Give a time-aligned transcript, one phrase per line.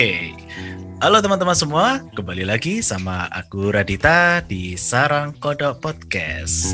[0.00, 0.32] Oke,
[1.04, 6.72] halo teman-teman semua, kembali lagi sama aku Radita di Sarang Kodok Podcast.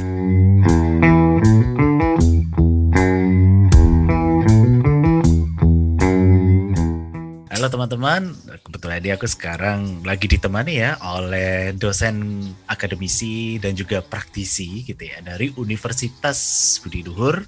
[7.51, 8.31] Halo teman-teman,
[8.63, 15.19] kebetulan dia aku sekarang lagi ditemani ya oleh dosen akademisi dan juga praktisi gitu ya
[15.19, 16.39] dari Universitas
[16.79, 17.43] Budi Luhur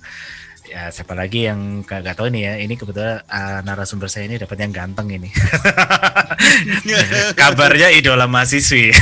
[0.68, 2.54] ya siapa lagi yang gak, gak tahu nih ya.
[2.60, 5.32] Ini kebetulan uh, narasumber saya ini dapat yang ganteng ini.
[7.40, 8.92] Kabarnya idola mahasiswi.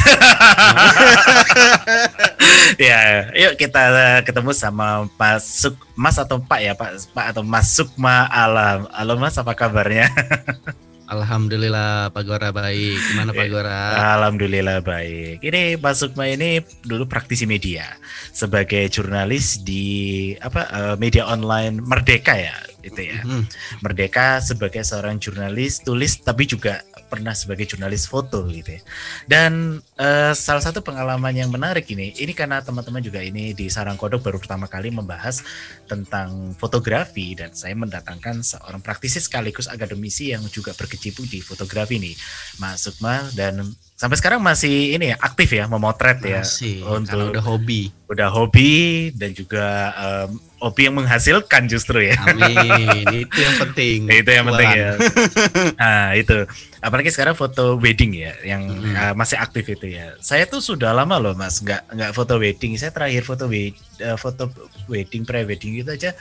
[2.76, 7.14] Ya yuk kita ketemu sama Mas Suk Mas atau Pak ya Pak?
[7.14, 8.84] Pak atau Mas Sukma Alam.
[8.92, 10.12] Halo Mas apa kabarnya
[11.06, 12.98] Alhamdulillah Pak Gora baik.
[13.14, 13.82] Gimana Pak Gora?
[14.18, 15.38] Alhamdulillah baik.
[15.42, 17.86] Ini Pak Sukma ini dulu praktisi media
[18.34, 23.22] sebagai jurnalis di apa uh, media online Merdeka ya itu ya.
[23.22, 23.46] Hmm.
[23.82, 28.82] Merdeka sebagai seorang jurnalis tulis tapi juga pernah sebagai jurnalis foto gitu ya.
[29.24, 33.96] Dan uh, salah satu pengalaman yang menarik ini, ini karena teman-teman juga ini di Sarang
[33.96, 35.40] Kodok baru pertama kali membahas
[35.86, 42.14] tentang fotografi dan saya mendatangkan seorang praktisi sekaligus akademisi yang juga berkecimpung di fotografi nih,
[42.58, 43.62] Mas Sukma dan
[43.96, 47.88] sampai sekarang masih ini ya aktif ya memotret ya masih, untuk udah hobi.
[48.12, 49.64] udah hobi dan juga
[49.96, 52.14] um, hobi yang menghasilkan justru ya.
[52.28, 54.90] Amin itu yang penting itu yang penting ya.
[55.80, 56.44] Nah itu.
[56.84, 58.94] Apalagi sekarang foto wedding ya yang hmm.
[58.94, 60.12] uh, masih aktif itu ya.
[60.20, 62.76] Saya tuh sudah lama loh mas nggak nggak foto wedding.
[62.76, 63.72] Saya terakhir foto we,
[64.04, 64.52] uh, foto
[64.92, 66.12] wedding pre wedding itu aja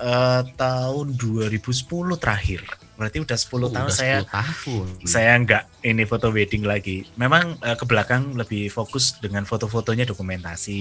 [0.00, 1.60] uh, tahun 2010
[2.16, 4.86] terakhir berarti udah 10 oh, tahun udah saya 10 tahun.
[5.06, 7.06] saya nggak ini foto wedding lagi.
[7.14, 10.80] Memang uh, ke belakang lebih fokus dengan foto-fotonya dokumentasi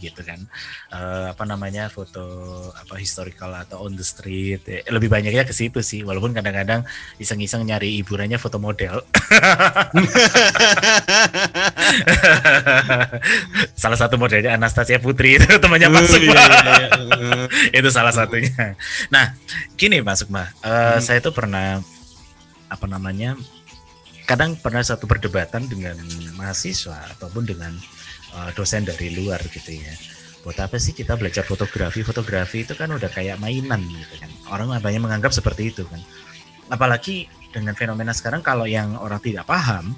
[0.00, 0.40] gitu kan.
[0.88, 2.24] Uh, apa namanya foto
[2.72, 4.64] apa historical atau on the street.
[4.64, 6.00] Ya, lebih banyaknya ke situ sih.
[6.00, 6.88] Walaupun kadang-kadang
[7.20, 9.04] iseng-iseng nyari hiburannya foto model.
[13.76, 16.88] Salah satu modelnya Anastasia Putri itu temannya masuk uh, iya, iya, iya.
[17.82, 18.76] itu salah satunya.
[19.12, 19.34] Nah
[19.74, 21.00] gini Mas Sukma uh, hmm.
[21.02, 21.82] saya tuh pernah pernah
[22.70, 23.34] apa namanya
[24.22, 25.98] kadang pernah satu perdebatan dengan
[26.38, 27.74] mahasiswa ataupun dengan
[28.38, 29.90] uh, dosen dari luar gitu ya.
[30.46, 32.06] Buat apa sih kita belajar fotografi?
[32.06, 34.30] Fotografi itu kan udah kayak mainan gitu kan.
[34.54, 35.98] Orang banyak menganggap seperti itu kan.
[36.70, 39.90] Apalagi dengan fenomena sekarang kalau yang orang tidak paham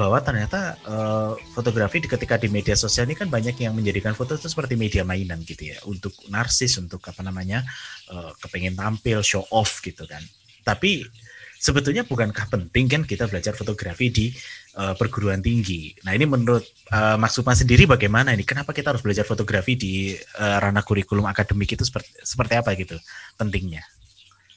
[0.00, 4.48] bahwa ternyata uh, fotografi ketika di media sosial ini kan banyak yang menjadikan foto itu
[4.48, 5.76] seperti media mainan gitu ya.
[5.84, 7.60] Untuk narsis untuk apa namanya
[8.08, 10.24] uh, kepengen tampil show off gitu kan
[10.66, 11.06] tapi
[11.62, 14.26] sebetulnya bukankah penting kan kita belajar fotografi di
[14.76, 15.94] uh, perguruan tinggi.
[16.02, 18.42] Nah ini menurut uh, Mas Sukma sendiri bagaimana ini?
[18.42, 22.98] Kenapa kita harus belajar fotografi di uh, ranah kurikulum akademik itu seperti, seperti apa gitu
[23.38, 23.86] pentingnya?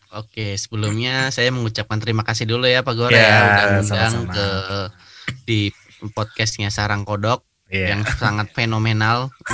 [0.09, 4.47] Oke, sebelumnya saya mengucapkan terima kasih dulu ya Pak Gora ya, ya udah undang ke
[5.45, 5.59] di
[6.17, 7.95] podcastnya Sarang Kodok yeah.
[7.95, 9.29] yang sangat fenomenal.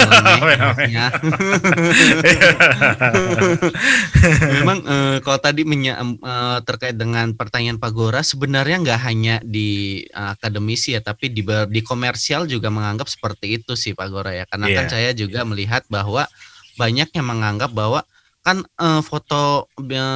[4.59, 10.01] Memang uh, kalau tadi menya, uh, terkait dengan pertanyaan Pak Gora, sebenarnya nggak hanya di
[10.15, 14.45] uh, akademisi ya, tapi di di komersial juga menganggap seperti itu sih Pak Gora ya.
[14.47, 14.77] Karena yeah.
[14.81, 14.91] kan iya.
[14.91, 15.47] saya juga yeah.
[15.47, 16.25] melihat bahwa
[16.75, 18.03] banyak yang menganggap bahwa
[18.45, 18.61] kan
[19.01, 19.65] foto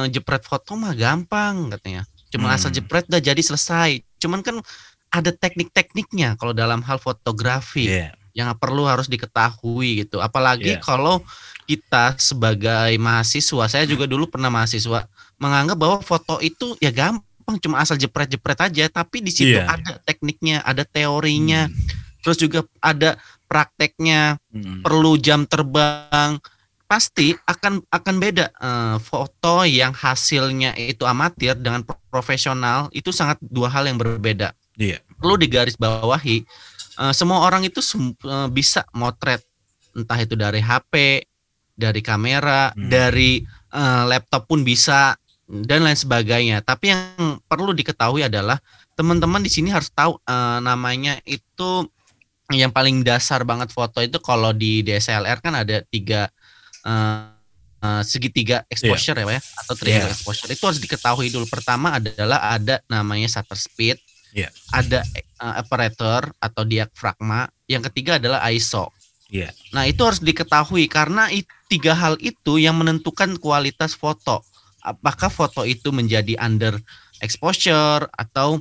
[0.06, 2.06] jepret foto mah gampang katanya.
[2.30, 2.56] Cuma hmm.
[2.56, 4.06] asal jepret udah jadi selesai.
[4.22, 4.62] Cuman kan
[5.10, 8.14] ada teknik-tekniknya kalau dalam hal fotografi yeah.
[8.32, 10.22] yang perlu harus diketahui gitu.
[10.22, 10.82] Apalagi yeah.
[10.82, 11.20] kalau
[11.66, 15.06] kita sebagai mahasiswa, saya juga dulu pernah mahasiswa
[15.42, 19.66] menganggap bahwa foto itu ya gampang cuma asal jepret-jepret aja, tapi di situ yeah.
[19.66, 21.66] ada tekniknya, ada teorinya.
[21.66, 21.98] Hmm.
[22.20, 23.16] Terus juga ada
[23.50, 24.86] prakteknya, hmm.
[24.86, 26.38] perlu jam terbang,
[26.90, 33.70] pasti akan akan beda uh, foto yang hasilnya itu amatir dengan profesional itu sangat dua
[33.70, 34.50] hal yang berbeda.
[34.80, 34.98] Iya.
[35.20, 36.36] Perlu digarisbawahi
[36.96, 37.84] uh, semua orang itu
[38.24, 39.44] uh, bisa motret
[39.92, 41.24] entah itu dari HP,
[41.76, 42.88] dari kamera, hmm.
[42.88, 43.44] dari
[43.76, 45.12] uh, laptop pun bisa
[45.44, 46.62] dan lain sebagainya.
[46.64, 48.56] Tapi yang perlu diketahui adalah
[48.94, 51.84] teman-teman di sini harus tahu uh, namanya itu
[52.50, 56.26] yang paling dasar banget foto itu kalau di DSLR kan ada tiga
[56.82, 57.30] uh,
[57.80, 59.26] uh, segitiga exposure yeah.
[59.26, 60.14] ya, ya atau triangle yeah.
[60.14, 61.46] exposure itu harus diketahui dulu.
[61.46, 63.96] Pertama adalah ada namanya shutter speed,
[64.32, 64.50] Yeah.
[64.70, 65.02] Ada
[65.42, 67.50] uh, operator atau diafragma.
[67.66, 68.90] Yang ketiga adalah ISO.
[69.30, 69.54] Yeah.
[69.70, 71.30] Nah itu harus diketahui karena
[71.70, 74.42] tiga hal itu yang menentukan kualitas foto.
[74.82, 76.74] Apakah foto itu menjadi under
[77.22, 78.58] exposure atau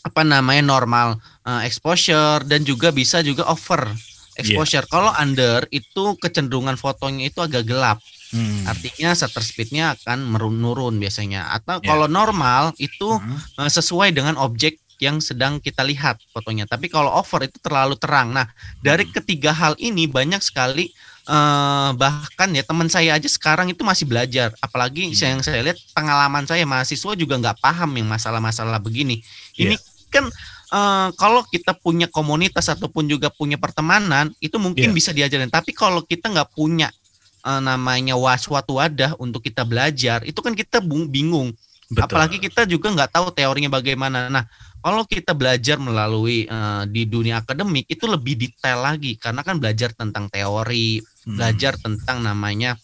[0.00, 3.92] apa namanya normal uh, exposure dan juga bisa juga over
[4.40, 4.88] exposure.
[4.88, 4.92] Yeah.
[4.92, 8.00] Kalau under itu kecenderungan fotonya itu agak gelap.
[8.30, 8.64] Hmm.
[8.64, 11.52] Artinya shutter speednya akan menurun biasanya.
[11.52, 11.92] Atau yeah.
[11.92, 13.68] kalau normal itu hmm.
[13.68, 16.68] sesuai dengan objek yang sedang kita lihat fotonya.
[16.68, 18.36] Tapi kalau over itu terlalu terang.
[18.36, 18.46] Nah,
[18.84, 19.12] dari hmm.
[19.16, 20.92] ketiga hal ini banyak sekali
[21.26, 24.52] uh, bahkan ya teman saya aja sekarang itu masih belajar.
[24.60, 25.16] Apalagi hmm.
[25.16, 29.24] yang saya lihat pengalaman saya mahasiswa juga nggak paham yang masalah-masalah begini.
[29.56, 30.08] Ini yeah.
[30.12, 30.24] kan
[30.74, 34.96] uh, kalau kita punya komunitas ataupun juga punya pertemanan itu mungkin yeah.
[34.96, 35.48] bisa diajarin.
[35.48, 36.92] Tapi kalau kita nggak punya
[37.44, 41.52] uh, namanya suatu wadah untuk kita belajar, itu kan kita bingung.
[41.90, 42.06] Betul.
[42.06, 44.30] Apalagi kita juga nggak tahu teorinya bagaimana.
[44.30, 44.46] Nah,
[44.80, 49.92] kalau kita belajar melalui uh, di dunia akademik itu lebih detail lagi karena kan belajar
[49.92, 51.36] tentang teori, hmm.
[51.36, 52.80] belajar tentang namanya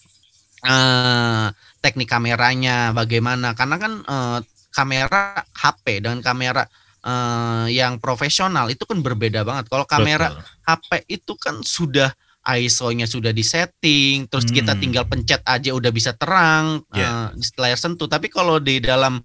[0.65, 1.49] uh,
[1.81, 3.57] teknik kameranya bagaimana.
[3.57, 4.39] Karena kan uh,
[4.77, 6.69] kamera HP dengan kamera
[7.01, 9.73] uh, yang profesional itu kan berbeda banget.
[9.73, 10.45] Kalau kamera Betul.
[10.69, 12.13] HP itu kan sudah
[12.47, 14.55] ISO-nya sudah disetting, terus hmm.
[14.55, 17.33] kita tinggal pencet aja udah bisa terang yeah.
[17.33, 18.07] uh, di layar sentuh.
[18.07, 19.19] Tapi kalau di dalam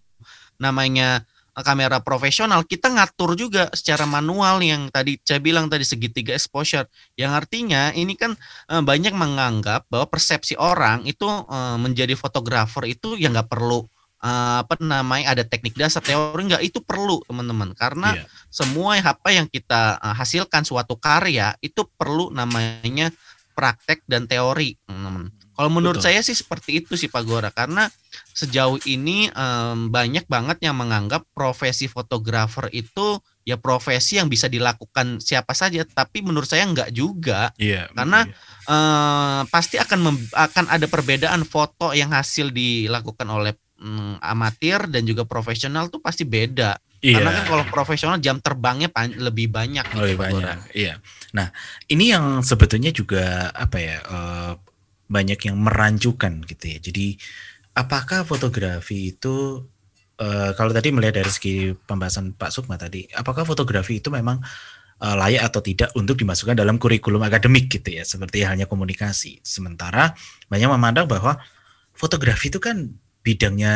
[0.58, 1.22] namanya
[1.60, 6.88] kamera profesional kita ngatur juga secara manual yang tadi saya bilang tadi segitiga exposure
[7.20, 8.32] yang artinya ini kan
[8.72, 13.84] uh, banyak menganggap bahwa persepsi orang itu uh, menjadi fotografer itu ya nggak perlu
[14.22, 18.30] apa namanya ada teknik dasar teori nggak itu perlu teman-teman karena yeah.
[18.54, 23.10] semua apa yang kita hasilkan suatu karya itu perlu namanya
[23.58, 25.41] praktek dan teori teman-teman.
[25.62, 26.10] Kalau menurut Betul.
[26.10, 27.86] saya sih seperti itu sih Pak Gora karena
[28.34, 35.22] sejauh ini um, banyak banget yang menganggap profesi fotografer itu ya profesi yang bisa dilakukan
[35.22, 38.34] siapa saja tapi menurut saya nggak juga yeah, karena yeah.
[38.34, 38.74] Iya.
[38.74, 45.30] Uh, pasti akan akan ada perbedaan foto yang hasil dilakukan oleh mm, amatir dan juga
[45.30, 46.74] profesional tuh pasti beda.
[47.06, 47.22] Iya.
[47.22, 49.86] Karena kan kalau profesional jam terbangnya lebih banyak.
[49.90, 50.42] Gitu, lebih banyak.
[50.42, 50.62] Orang.
[50.74, 51.02] Iya.
[51.34, 51.50] Nah,
[51.90, 54.54] ini yang sebetulnya juga apa ya uh,
[55.12, 56.80] banyak yang merancukan gitu ya.
[56.80, 57.20] Jadi
[57.76, 59.68] apakah fotografi itu
[60.24, 64.40] uh, kalau tadi melihat dari segi pembahasan Pak Sukma tadi, apakah fotografi itu memang
[65.04, 69.44] uh, layak atau tidak untuk dimasukkan dalam kurikulum akademik gitu ya, seperti halnya komunikasi.
[69.44, 70.16] Sementara
[70.48, 71.36] banyak memandang bahwa
[71.92, 72.88] fotografi itu kan
[73.22, 73.76] bidangnya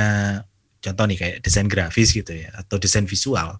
[0.81, 3.57] contoh nih kayak desain grafis gitu ya atau desain visual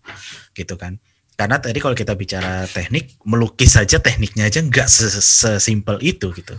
[0.54, 1.02] gitu kan
[1.36, 6.56] karena tadi kalau kita bicara teknik melukis saja tekniknya aja nggak sesimpel itu gitu.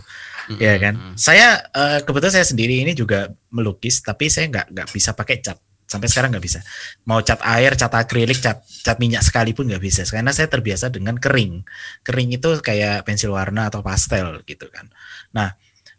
[0.47, 0.63] Mm-hmm.
[0.63, 0.95] ya kan?
[1.19, 5.59] saya uh, kebetulan saya sendiri ini juga melukis tapi saya nggak nggak bisa pakai cat.
[5.87, 6.59] Sampai sekarang nggak bisa.
[7.07, 10.03] Mau cat air cat akrilik cat cat minyak sekalipun nggak bisa.
[10.03, 11.63] Karena saya terbiasa dengan kering.
[12.03, 14.91] Kering itu kayak pensil warna atau pastel gitu kan.
[15.31, 15.55] Nah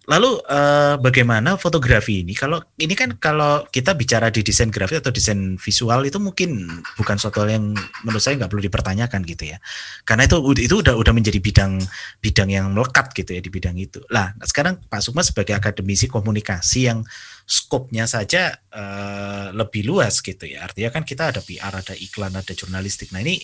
[0.08, 2.32] Lalu uh, bagaimana fotografi ini?
[2.32, 6.64] Kalau ini kan kalau kita bicara di desain grafis atau desain visual itu mungkin
[6.96, 7.76] bukan suatu yang
[8.08, 9.60] menurut saya nggak perlu dipertanyakan gitu ya.
[10.08, 11.84] Karena itu itu udah udah menjadi bidang
[12.24, 14.00] bidang yang melekat gitu ya di bidang itu.
[14.08, 17.04] Lah sekarang Pak Sukma sebagai akademisi komunikasi yang
[17.48, 20.68] skopnya saja uh, lebih luas gitu ya.
[20.68, 23.08] Artinya kan kita ada PR, ada iklan, ada jurnalistik.
[23.08, 23.40] Nah ini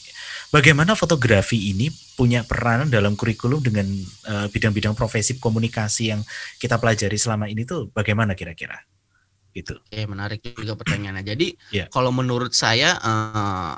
[0.52, 3.88] bagaimana fotografi ini punya peranan dalam kurikulum dengan
[4.28, 6.20] eh, bidang-bidang profesi komunikasi yang
[6.60, 8.76] kita pelajari selama ini tuh bagaimana kira-kira?
[9.56, 9.80] Gitu.
[9.80, 11.24] Oke, menarik juga pertanyaannya.
[11.24, 11.88] Jadi yeah.
[11.88, 13.74] kalau menurut saya uh,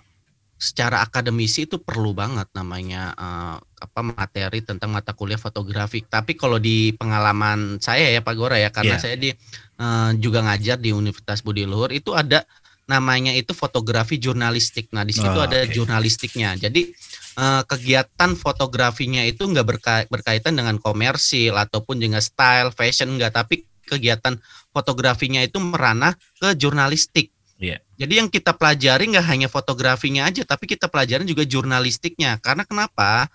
[0.56, 6.00] secara akademisi itu perlu banget namanya uh, apa materi tentang mata kuliah fotografi.
[6.00, 9.02] Tapi kalau di pengalaman saya ya Pak Gora ya karena yeah.
[9.04, 9.30] saya di
[9.80, 12.44] uh, juga ngajar di Universitas Budi Luhur itu ada
[12.86, 14.94] namanya itu fotografi jurnalistik.
[14.94, 15.74] Nah, di situ oh, ada okay.
[15.74, 16.54] jurnalistiknya.
[16.54, 16.94] Jadi
[17.34, 23.66] uh, kegiatan fotografinya itu nggak berka berkaitan dengan komersil ataupun juga style, fashion enggak, tapi
[23.86, 24.38] kegiatan
[24.70, 27.34] fotografinya itu meranah ke jurnalistik.
[27.56, 27.80] Yeah.
[27.96, 32.38] Jadi yang kita pelajari nggak hanya fotografinya aja, tapi kita pelajari juga jurnalistiknya.
[32.38, 33.26] Karena kenapa?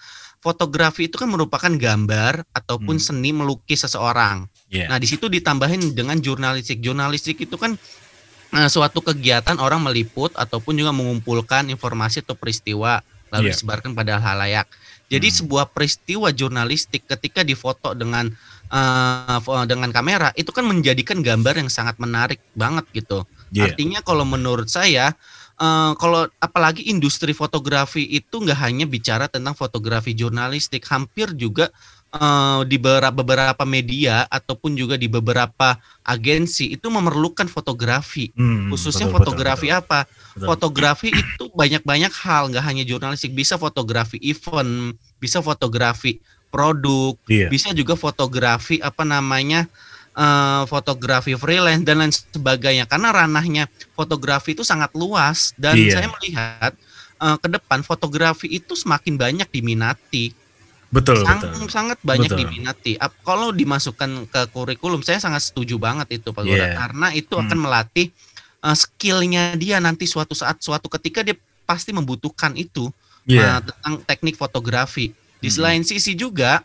[0.41, 3.05] Fotografi itu kan merupakan gambar ataupun hmm.
[3.05, 4.49] seni melukis seseorang.
[4.73, 4.89] Yeah.
[4.89, 6.81] Nah di situ ditambahin dengan jurnalistik.
[6.81, 7.77] Jurnalistik itu kan
[8.49, 13.53] uh, suatu kegiatan orang meliput ataupun juga mengumpulkan informasi atau peristiwa lalu yeah.
[13.53, 14.65] disebarkan pada halayak.
[15.13, 15.37] Jadi hmm.
[15.45, 18.33] sebuah peristiwa jurnalistik ketika difoto dengan
[18.73, 23.29] uh, dengan kamera itu kan menjadikan gambar yang sangat menarik banget gitu.
[23.53, 23.69] Yeah.
[23.69, 25.13] Artinya kalau menurut saya
[25.61, 31.69] uh, kalau apalagi industri fotografi itu nggak hanya bicara tentang fotografi jurnalistik, hampir juga
[32.17, 38.33] uh, di beberapa beberapa media ataupun juga di beberapa agensi itu memerlukan fotografi.
[38.33, 39.99] Hmm, Khususnya betul, fotografi betul, apa?
[40.09, 40.47] Betul.
[40.49, 46.19] Fotografi itu banyak-banyak hal, nggak hanya jurnalistik, bisa fotografi event, bisa fotografi
[46.51, 47.47] produk, yeah.
[47.47, 49.71] bisa juga fotografi apa namanya?
[50.13, 53.63] Uh, fotografi freelance dan lain sebagainya karena ranahnya
[53.93, 55.99] fotografi itu sangat luas dan iya.
[55.99, 56.71] saya melihat
[57.17, 60.35] uh, ke depan fotografi itu semakin banyak diminati
[60.91, 62.43] betul Sang, betul sangat banyak Betul.
[62.43, 62.99] diminati.
[62.99, 66.75] Ap- Kalau dimasukkan ke kurikulum, saya sangat setuju banget itu Pak Gora, Iya.
[66.75, 67.47] karena itu Hmm.
[67.47, 68.11] akan melatih
[68.59, 72.91] uh, skillnya dia nanti suatu saat, suatu ketika dia pasti membutuhkan itu
[73.23, 73.39] Iya.
[73.39, 75.15] uh, tentang teknik fotografi.
[75.39, 75.55] Di Hmm.
[75.55, 76.59] selain sisi juga,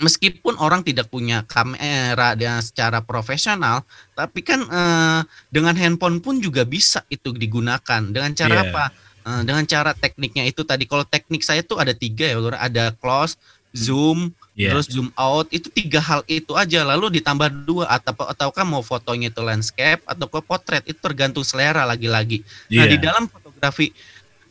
[0.00, 6.68] meskipun orang tidak punya kamera dan secara profesional, tapi kan eh, dengan handphone pun juga
[6.68, 8.02] bisa itu digunakan.
[8.04, 8.62] Dengan cara Iya.
[8.68, 8.84] apa?
[9.26, 10.84] Eh, dengan cara tekniknya itu tadi.
[10.86, 13.34] Kalau teknik saya tuh ada tiga ya, ada close,
[13.74, 14.72] zoom, Iya.
[14.72, 15.48] terus zoom out.
[15.52, 16.80] Itu tiga hal itu aja.
[16.84, 21.84] Lalu ditambah dua atau ataukah mau fotonya itu landscape atau ke potret itu tergantung selera
[21.84, 22.40] lagi-lagi.
[22.72, 22.92] Nah Iya.
[22.92, 23.92] di dalam fotografi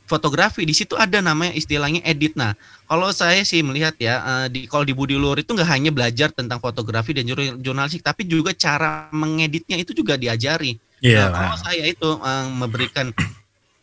[0.05, 2.37] fotografi di situ ada namanya istilahnya edit.
[2.37, 2.53] Nah
[2.85, 6.29] kalau saya sih melihat ya eh, di kalau di Budi Luhur itu nggak hanya belajar
[6.29, 10.77] tentang fotografi dan jurnal- jurnalistik, tapi juga cara mengeditnya itu juga diajari.
[11.01, 11.29] Iya.
[11.29, 13.09] Nah, kalau saya itu eh, memberikan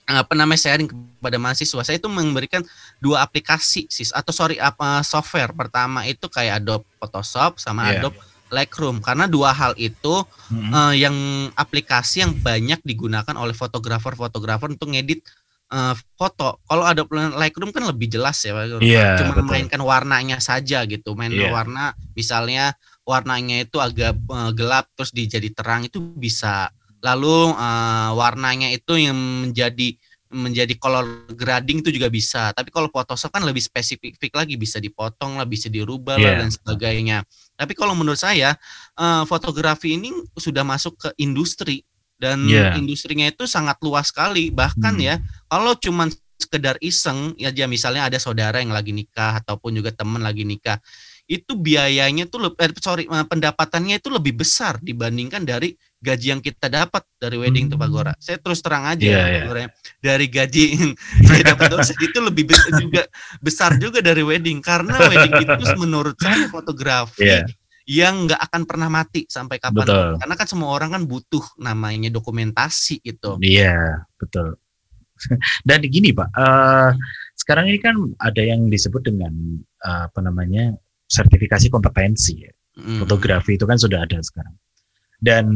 [0.03, 2.63] apa namanya sharing kepada mahasiswa, saya itu memberikan
[2.99, 5.55] dua aplikasi sis atau sorry apa software.
[5.55, 8.07] Pertama itu kayak Adobe Photoshop sama Iya.
[8.07, 8.19] Adobe
[8.53, 10.71] Lightroom karena dua hal itu Mm-mm.
[10.71, 11.17] eh, yang
[11.57, 15.25] aplikasi yang banyak digunakan oleh fotografer-fotografer untuk ngedit
[15.73, 16.61] eh, foto.
[16.63, 18.53] Kalau ada Lightroom kan lebih jelas ya.
[18.79, 19.49] Iya, cuma betul.
[19.49, 21.17] mainkan warnanya saja gitu.
[21.17, 21.49] Main Iya.
[21.49, 26.69] warna, misalnya warnanya itu agak eh, gelap terus dijadi terang itu bisa.
[27.01, 29.97] Lalu eh, warnanya itu yang menjadi
[30.33, 32.57] menjadi color grading itu juga bisa.
[32.57, 36.41] Tapi kalau Photoshop kan lebih spesifik lagi, bisa dipotong lah, bisa dirubah lah Iya.
[36.41, 37.19] dan sebagainya.
[37.53, 38.57] Tapi kalau menurut saya
[38.97, 41.85] eh, fotografi ini sudah masuk ke industri
[42.23, 42.79] dan Iya.
[42.79, 44.55] industrinya itu sangat luas sekali.
[44.55, 45.03] Bahkan Hmm.
[45.03, 45.15] ya
[45.51, 46.07] kalau cuman
[46.39, 50.79] sekedar iseng ya aja misalnya ada saudara yang lagi nikah ataupun juga teman lagi nikah
[51.31, 55.71] itu biayanya tuh eh, sorry eh, pendapatannya itu lebih besar dibandingkan dari
[56.03, 57.95] gaji yang kita dapat dari wedding tuh Pak Hmm.
[57.95, 58.13] Gora.
[58.19, 59.43] Saya terus terang aja ya, Pak.
[59.47, 59.69] Gora, ya.
[60.03, 60.91] dari gaji yang
[61.23, 61.71] saya dapat
[62.11, 63.03] itu lebih be- juga
[63.39, 67.47] besar juga dari wedding karena wedding itu menurut saya fotografi Iya.
[67.89, 70.11] Yang nggak akan pernah mati sampai kapan Betul.
[70.23, 73.39] karena kan semua orang kan butuh namanya dokumentasi gitu.
[73.43, 74.59] Iya, betul.
[75.69, 76.91] Dan gini Pak, eh,
[77.39, 80.75] sekarang ini kan ada yang disebut dengan eh, apa namanya
[81.07, 82.47] sertifikasi kompetensi.
[82.47, 82.53] ya.
[82.73, 83.05] Mm.
[83.05, 84.55] Fotografi itu kan sudah ada sekarang.
[85.19, 85.47] Dan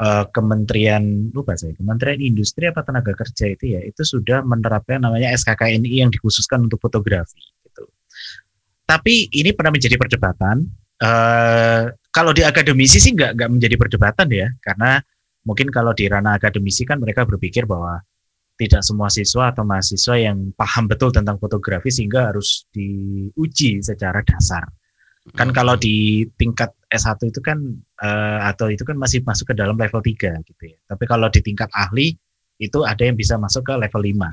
[0.00, 5.32] eh, Kementerian lupa saya, Kementerian Industri apa Tenaga Kerja itu ya, itu sudah menerapkan namanya
[5.36, 7.40] SKKNI yang dikhususkan untuk fotografi.
[7.64, 7.84] Gitu.
[8.84, 10.81] Tapi ini pernah menjadi perdebatan.
[11.02, 11.82] Eh,
[12.14, 15.02] kalau di akademisi sih nggak nggak menjadi perdebatan ya, karena
[15.42, 17.98] mungkin kalau di ranah akademisi kan mereka berpikir bahwa
[18.54, 24.62] tidak semua siswa atau mahasiswa yang paham betul tentang fotografi sehingga harus diuji secara dasar.
[25.34, 25.54] Kan Mm.
[25.54, 27.58] kalau di tingkat S1 itu kan
[28.02, 30.78] eh, atau itu kan masih masuk ke dalam level 3 gitu ya.
[30.86, 32.14] Tapi kalau di tingkat ahli
[32.62, 34.30] itu ada yang bisa masuk ke level 5.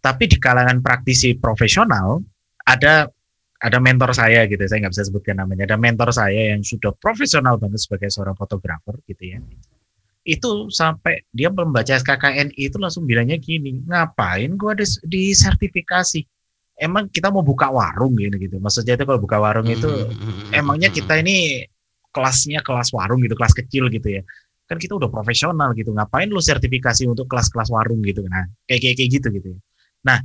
[0.00, 2.24] Tapi di kalangan praktisi profesional
[2.64, 3.08] ada
[3.58, 5.66] ada mentor saya gitu, saya nggak bisa sebutkan namanya.
[5.66, 9.38] Ada mentor saya yang sudah profesional banget sebagai seorang fotografer gitu ya.
[10.22, 16.22] Itu sampai dia membaca SKKNI itu langsung bilangnya gini, ngapain gua di, di sertifikasi?
[16.78, 18.62] Emang kita mau buka warung gitu gitu.
[18.62, 21.66] Maksudnya itu kalau buka warung itu Mm, emangnya kita ini
[22.14, 24.22] kelasnya kelas warung gitu, kelas kecil gitu ya.
[24.70, 25.90] Kan kita udah profesional gitu.
[25.90, 28.46] Ngapain lu sertifikasi untuk kelas-kelas warung gitu nah.
[28.70, 29.48] Kayak kayak kayak gitu gitu.
[29.56, 29.58] ya.
[30.06, 30.18] Nah,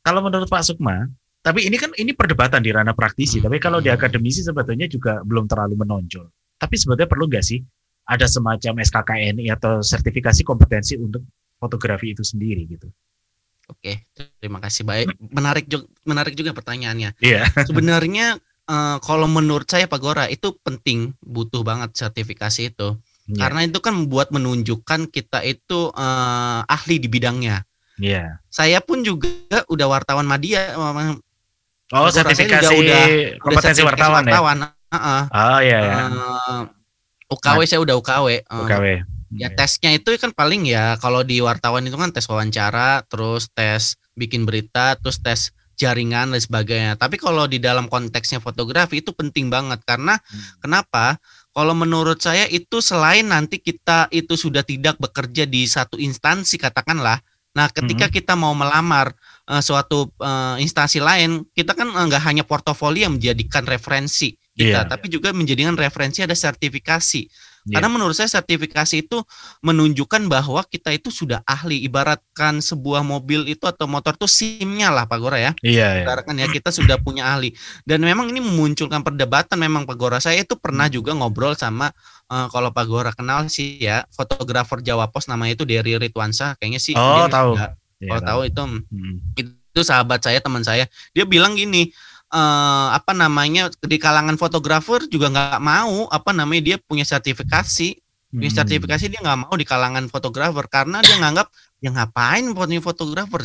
[0.00, 3.48] kalau menurut Pak Sukma, tapi ini kan ini perdebatan di ranah praktisi, Hmm.
[3.48, 6.28] tapi kalau di akademisi sebetulnya juga belum terlalu menonjol.
[6.60, 7.64] Tapi sebetulnya perlu nggak sih
[8.04, 11.24] ada semacam SKKNI atau sertifikasi kompetensi untuk
[11.56, 12.92] fotografi itu sendiri gitu.
[13.70, 14.04] Oke,
[14.36, 15.14] terima kasih baik.
[15.30, 17.16] Menarik juga, menarik juga pertanyaannya.
[17.22, 17.48] Iya.
[17.70, 18.36] Sebenarnya
[18.68, 22.98] eh, kalau menurut saya Pak Gora itu penting, butuh banget sertifikasi itu.
[23.30, 23.46] Iya.
[23.46, 27.62] Karena itu kan membuat menunjukkan kita itu eh, ahli di bidangnya.
[27.96, 28.42] Iya.
[28.50, 29.30] Saya pun juga
[29.70, 30.74] udah wartawan media.
[31.90, 33.02] Oh, Aku sertifikasi udah- udah
[33.42, 34.70] kompetensi sertifikasi wartawan, ya.
[34.90, 35.22] Heeh.
[35.30, 35.94] Oh iya ya.
[36.06, 36.62] Eh,
[37.30, 38.26] UKW saya udah UKW.
[38.42, 38.84] eh, UKW.
[39.30, 39.48] Ya Iya.
[39.54, 44.42] tesnya itu kan paling ya kalau di wartawan itu kan tes wawancara, terus tes bikin
[44.42, 46.98] berita, terus tes jaringan dan sebagainya.
[46.98, 50.42] Tapi kalau di dalam konteksnya fotografi itu penting banget karena Hmm.
[50.60, 51.18] kenapa?
[51.50, 57.18] Kalau menurut saya itu selain nanti kita itu sudah tidak bekerja di satu instansi katakanlah.
[57.50, 58.14] Nah, ketika Hmm.
[58.14, 59.10] kita mau melamar
[59.50, 64.84] eh, suatu eh, instansi lain, kita kan eh, nggak hanya portofolio yang menjadikan referensi kita,
[64.84, 64.88] Iya.
[64.88, 67.22] tapi juga menjadikan referensi ada sertifikasi.
[67.60, 67.76] Iya.
[67.76, 69.20] Karena menurut saya sertifikasi itu
[69.60, 71.80] menunjukkan bahwa kita itu sudah ahli.
[71.84, 75.52] Ibaratkan sebuah mobil itu atau motor itu SIM-nya lah Pak Gora ya.
[75.60, 76.04] Iya, iya.
[76.08, 77.52] Ibaratkan ya kita sudah punya ahli.
[77.84, 80.18] Dan memang ini memunculkan perdebatan memang Pak Gora.
[80.24, 81.92] Saya itu pernah juga ngobrol sama
[82.32, 86.80] eh, kalau Pak Gora kenal sih ya fotografer Jawa Pos namanya itu Dery Ridwansa kayaknya
[86.80, 86.96] sih.
[86.96, 87.60] Oh, tahu.
[87.60, 89.16] juga- Iya, Kalau tahu itu Hmm.
[89.36, 90.88] itu sahabat saya teman saya.
[91.12, 91.92] Dia bilang gini
[92.32, 98.00] uh, apa namanya di kalangan fotografer juga nggak mau apa namanya dia punya sertifikasi.
[98.30, 98.58] Punya Hmm.
[98.64, 103.44] sertifikasi dia nggak mau di kalangan fotografer karena dia nganggap ya ngapain punya fotografer?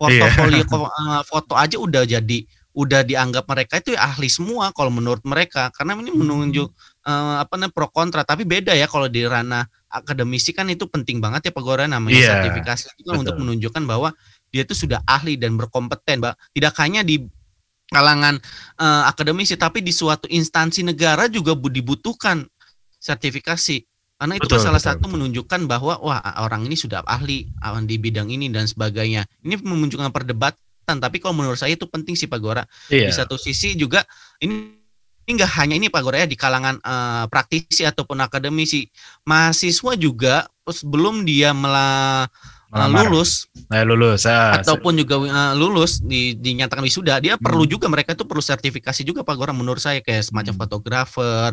[0.00, 2.38] Portofolio ko- eh, foto aja udah jadi
[2.72, 5.68] udah dianggap mereka itu ahli semua kalau menurut mereka.
[5.76, 6.72] Karena ini menunjuk
[7.02, 11.20] eh, apa namanya pro kontra tapi beda ya kalau di ranah akademisi kan itu penting
[11.20, 13.42] banget ya Pagora namanya Iya, sertifikasi itu kan untuk betul.
[13.44, 14.08] menunjukkan bahwa
[14.48, 17.24] dia itu sudah ahli dan berkompeten Mbak tidak hanya di
[17.92, 18.40] kalangan
[18.80, 22.48] eh, akademisi tapi di suatu instansi negara juga bu- dibutuhkan
[22.96, 23.84] sertifikasi
[24.16, 25.12] karena itu Betul, kan salah betul, satu betul.
[25.18, 30.14] menunjukkan bahwa wah orang ini sudah ahli ah, di bidang ini dan sebagainya ini memunculkan
[30.14, 33.10] perdebatan tapi kalau menurut saya itu penting sih Pak Gora Iya.
[33.10, 34.06] di satu sisi juga
[34.38, 34.81] ini
[35.22, 38.90] ini nggak hanya ini Pak Gora ya di kalangan eh, praktisi ataupun akademisi
[39.22, 43.06] mahasiswa juga sebelum dia mela eh, Melamar.
[43.06, 44.28] lulus Nah, lulus.
[44.28, 47.44] Ah, ataupun juga eh, lulus di dinyatakan wisuda dia Hmm.
[47.44, 50.62] perlu juga mereka itu perlu sertifikasi juga Pak Gora menurut saya kayak semacam Hmm.
[50.66, 51.50] fotografer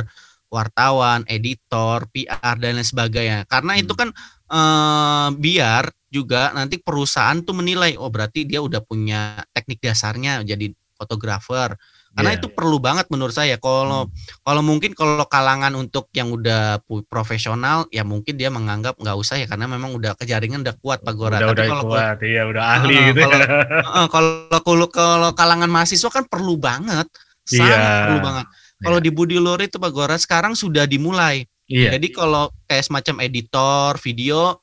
[0.50, 3.84] wartawan editor PR dan lain sebagainya karena Hmm.
[3.86, 4.10] itu kan
[4.50, 10.74] eh, biar juga nanti perusahaan tuh menilai oh berarti dia udah punya teknik dasarnya jadi
[10.98, 11.78] fotografer
[12.10, 12.40] karena Iya.
[12.42, 14.10] itu perlu banget menurut saya kalau
[14.42, 19.46] kalau mungkin kalau kalangan untuk yang udah profesional ya mungkin dia menganggap nggak usah ya
[19.46, 22.64] karena memang udah kejaringan udah kuat Pak Gora udah Tapi udah kalau kuat, iya udah
[22.66, 23.20] ahli Ah, gitu.
[23.22, 23.50] kalau-.
[23.86, 27.06] Heeh, kalau kalau kalau kalangan mahasiswa kan perlu banget,
[27.46, 27.98] sangat Iya.
[28.10, 28.46] perlu banget.
[28.80, 31.44] Kalau di Budi Luhur itu Pak Gora sekarang sudah dimulai.
[31.68, 31.94] Iya.
[32.00, 34.58] Jadi kalau kayak semacam editor video,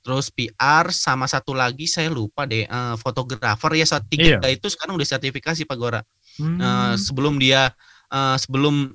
[0.00, 4.96] terus PR sama satu lagi saya lupa deh eh, fotografer ya saat tiga itu sekarang
[4.96, 6.00] udah sertifikasi Pak Gora.
[6.38, 6.58] Hmm.
[6.58, 7.72] Eh, sebelum dia
[8.06, 8.92] eh, sebelum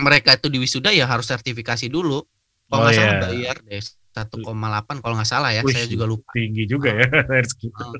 [0.00, 2.24] mereka itu diwisuda ya harus sertifikasi dulu.
[2.66, 3.20] Kalau Oh, nggak salah iya.
[3.20, 6.32] bayar deh 1,8 kalau nggak salah ya, Wih, saya juga lupa.
[6.32, 7.04] tinggi juga ya
[7.36, 7.76] harus gitu.
[7.76, 7.92] Ah.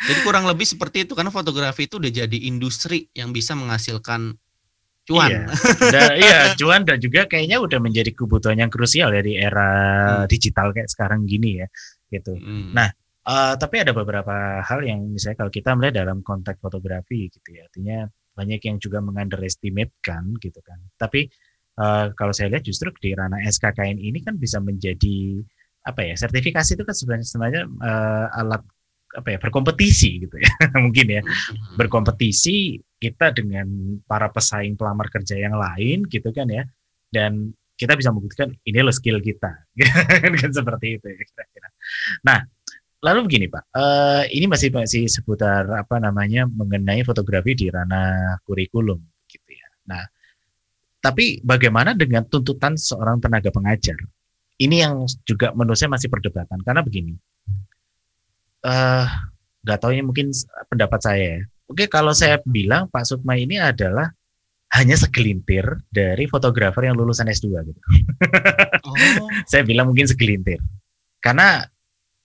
[0.00, 4.32] Jadi kurang lebih seperti itu karena fotografi itu udah jadi industri yang bisa menghasilkan
[5.04, 5.28] cuan.
[5.28, 5.44] Iya.
[6.24, 9.68] Iya, cuan dan juga kayaknya udah menjadi kebutuhan yang krusial ya di era
[10.24, 10.28] Hmm.
[10.28, 11.68] digital kayak sekarang gini ya,
[12.08, 12.32] gitu.
[12.32, 12.72] Hmm.
[12.72, 12.88] Nah,
[13.30, 17.62] Eh, tapi ada beberapa hal yang misalnya kalau kita melihat dalam konteks fotografi gitu ya,
[17.70, 17.98] artinya
[18.34, 20.82] banyak yang juga mengunderestimate kan gitu kan.
[20.98, 21.30] Tapi
[21.78, 25.46] eh, kalau saya lihat justru di ranah SKKN ini kan bisa menjadi
[25.86, 28.62] apa ya sertifikasi itu kan sebenarnya sebenarnya eh, alat
[29.10, 30.50] apa ya berkompetisi gitu ya
[30.84, 31.74] mungkin ya Hmm.
[31.74, 33.66] berkompetisi kita dengan
[34.06, 36.62] para pesaing pelamar kerja yang lain gitu kan ya
[37.10, 39.50] dan kita bisa membuktikan ini loh skill kita
[40.44, 41.68] kan seperti itu ya kira-kira.
[42.28, 42.38] Nah
[43.00, 49.00] lalu begini pak, eh, ini masih masih seputar apa namanya mengenai fotografi di ranah kurikulum
[49.26, 49.68] gitu ya.
[49.88, 50.04] Nah
[51.00, 53.96] tapi bagaimana dengan tuntutan seorang tenaga pengajar?
[54.60, 57.16] Ini yang juga menurut saya masih perdebatan karena begini,
[58.68, 59.08] eh
[59.64, 60.28] nggak tahu ini mungkin
[60.68, 61.42] pendapat saya ya.
[61.72, 64.12] Oke, kalau saya bilang Pak Sukma ini adalah
[64.74, 67.80] hanya segelintir dari fotografer yang lulusan S2 gitu.
[68.86, 68.94] Oh,
[69.50, 70.62] Saya bilang mungkin segelintir.
[71.18, 71.66] Karena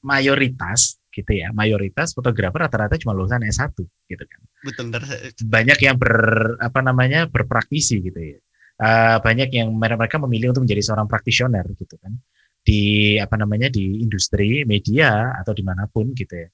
[0.05, 3.73] mayoritas gitu ya, mayoritas fotografer rata-rata cuma lulusan S1
[4.05, 4.41] gitu kan.
[4.61, 5.01] betul bentar.
[5.41, 6.15] Banyak yang ber
[6.61, 8.37] apa namanya berpraktisi gitu ya.
[8.75, 12.11] Eh, banyak yang mereka memilih untuk menjadi seorang praktisioner gitu kan
[12.59, 16.51] di apa namanya di industri media atau di mana pun gitu ya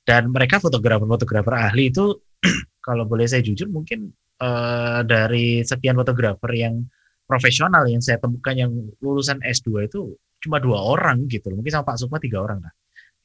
[0.00, 2.24] dan mereka fotografer-fotografer ahli itu
[2.86, 4.08] kalau boleh saya jujur mungkin
[4.40, 6.88] eh, dari sekian fotografer yang
[7.28, 8.72] profesional yang saya temukan yang
[9.04, 11.60] lulusan S2 itu cuma dua orang gitu loh.
[11.60, 12.72] mungkin sama Pak Sukma tiga orang lah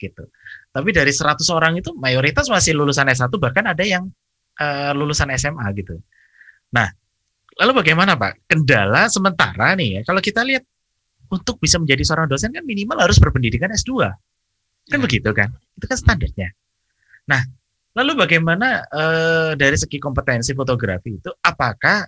[0.03, 0.27] gitu.
[0.75, 4.11] Tapi dari 100 orang itu mayoritas masih lulusan S1 bahkan ada yang
[4.59, 5.95] eh, lulusan SMA gitu.
[6.75, 6.91] Nah
[7.55, 8.49] lalu bagaimana Pak?
[8.51, 10.67] Kendala sementara nih ya kalau kita lihat
[11.31, 14.03] untuk bisa menjadi seorang dosen kan minimal harus berpendidikan S2
[14.83, 14.99] kan Ya.
[14.99, 15.47] begitu kan?
[15.79, 16.51] Itu kan standarnya.
[17.31, 17.41] Nah
[17.95, 22.03] lalu bagaimana eh, dari segi kompetensi fotografi itu apakah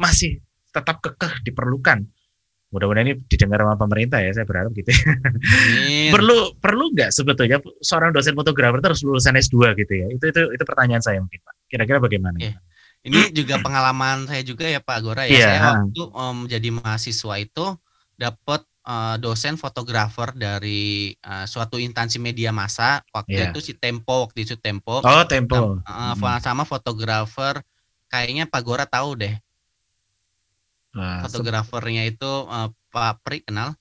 [0.00, 0.40] masih
[0.72, 2.02] tetap kekeh diperlukan
[2.70, 5.02] mudah-mudahan ini didengar sama pemerintah ya saya berharap gitu ya.
[6.14, 10.40] Perlu perlu nggak sebetulnya seorang dosen fotografer itu harus lulusan S2 gitu ya itu itu
[10.54, 12.54] itu pertanyaan saya mungkin Pak kira-kira bagaimana Iya.
[13.00, 15.32] Ini juga pengalaman saya juga ya Pak Gora ya.
[15.32, 15.46] Iya.
[15.48, 16.02] Saya waktu
[16.46, 17.66] jadi mahasiswa itu
[18.14, 23.00] dapat eh, dosen fotografer dari eh, suatu instansi media massa.
[23.08, 23.46] Waktu Iya.
[23.50, 25.00] itu si Tempo, waktu itu Tempo.
[25.00, 26.38] oh tempo Hmm.
[26.38, 27.64] sama fotografer
[28.06, 29.32] kayaknya Pak Gora tahu deh.
[30.90, 33.78] Nah, Fotografernya itu eh, Pak Pri kenal?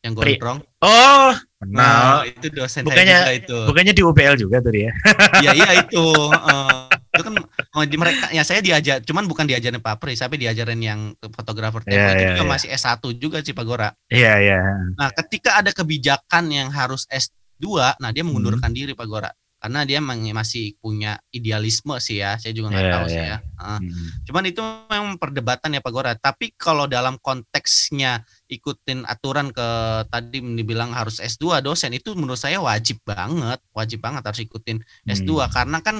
[0.00, 0.32] Yang Pri.
[0.36, 0.58] gondrong.
[0.78, 1.32] oh
[1.64, 3.58] Nah, kenal itu dosen Bukannya- saya juga itu.
[3.64, 4.92] bukannya di UPL juga tuh dia
[5.40, 6.04] Iya iya itu.
[6.28, 7.34] eh, itu kan
[7.72, 11.80] oh, di mereka ya saya diajar, cuman bukan diajarin Pak Pri, tapi diajarin yang fotografer
[11.80, 12.50] Tempo Iya, itu juga iya.
[12.50, 13.88] masih S1 juga sih Pak Gora.
[14.06, 14.60] iya iya
[14.92, 17.64] Nah, ketika ada kebijakan yang harus S2,
[17.96, 18.76] nah dia mengundurkan Hmm.
[18.76, 19.32] diri Pak Gora.
[19.64, 23.14] Karena dia masih punya idealisme sih ya saya juga nggak yeah, tahu yeah.
[23.16, 24.08] sih ya uh, hmm.
[24.28, 24.60] cuman itu
[24.92, 29.68] memang perdebatan ya Pak Gora tapi kalau dalam konteksnya ikutin aturan ke
[30.12, 35.32] tadi dibilang harus S2 dosen itu menurut saya wajib banget wajib banget harus ikutin S2
[35.32, 35.48] hmm.
[35.48, 35.96] karena kan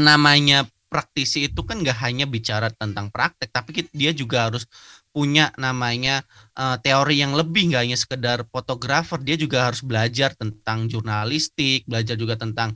[0.00, 4.64] namanya praktisi itu kan nggak hanya bicara tentang praktek tapi dia juga harus
[5.10, 6.22] punya namanya
[6.54, 12.14] uh, teori yang lebih nggak hanya sekedar fotografer dia juga harus belajar tentang jurnalistik belajar
[12.14, 12.70] juga tentang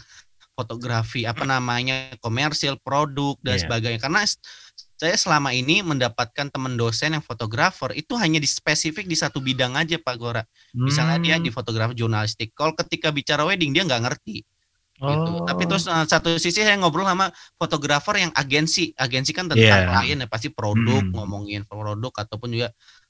[0.54, 3.62] fotografi apa namanya komersil produk dan yeah.
[3.66, 4.00] sebagainya.
[4.00, 4.22] Karena
[4.94, 9.74] saya selama ini mendapatkan teman dosen yang fotografer itu hanya di spesifik di satu bidang
[9.74, 10.42] aja Pak Gora.
[10.72, 11.58] Misalnya dia di hmm.
[11.58, 12.54] fotografi jurnalistik.
[12.54, 14.46] Kalau ketika bicara wedding dia nggak ngerti
[15.04, 15.30] gitu.
[15.40, 15.46] Oh.
[15.46, 17.28] Tapi terus uh, satu sisi saya ngobrol sama
[17.60, 19.90] fotografer yang agensi, agensi kan tentang yeah.
[19.90, 21.12] klien ya pasti produk, hmm.
[21.12, 22.68] ngomongin produk ataupun juga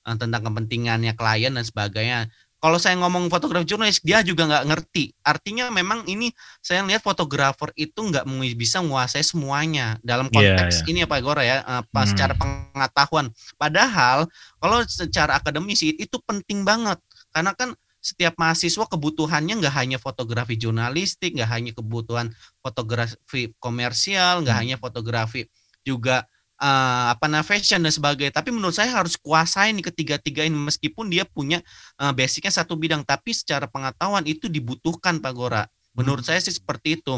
[0.08, 2.28] uh, tentang kepentingannya klien dan sebagainya.
[2.64, 5.12] Kalau saya ngomong fotografer jurnalis, dia juga nggak ngerti.
[5.20, 6.32] Artinya memang ini
[6.64, 8.24] saya lihat fotografer itu nggak
[8.56, 10.88] bisa menguasai semuanya dalam iya, konteks yeah, yeah.
[10.88, 12.16] ini ya Pak Gora ya, uh, pas hmm.
[12.16, 13.28] secara pengetahuan.
[13.60, 16.96] Padahal kalau secara akademisi itu penting banget
[17.36, 24.52] karena kan setiap mahasiswa kebutuhannya nggak hanya fotografi jurnalistik, nggak hanya kebutuhan fotografi komersial, nggak
[24.52, 24.62] hmm.
[24.68, 25.48] hanya fotografi
[25.80, 26.28] juga
[26.60, 28.36] uh, apa namanya fashion dan sebagainya.
[28.36, 31.64] Tapi menurut saya harus kuasai nih ketiga-tiga ini meskipun dia punya
[31.96, 35.64] uh, basicnya satu bidang, tapi secara pengetahuan itu dibutuhkan Pak Gora.
[35.96, 36.28] Menurut hmm.
[36.28, 37.16] saya sih seperti itu.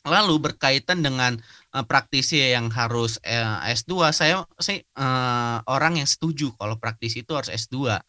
[0.00, 1.36] Lalu berkaitan dengan
[1.76, 7.36] uh, praktisi yang harus uh, S2, saya saya uh, orang yang setuju kalau praktisi itu
[7.36, 8.00] harus S2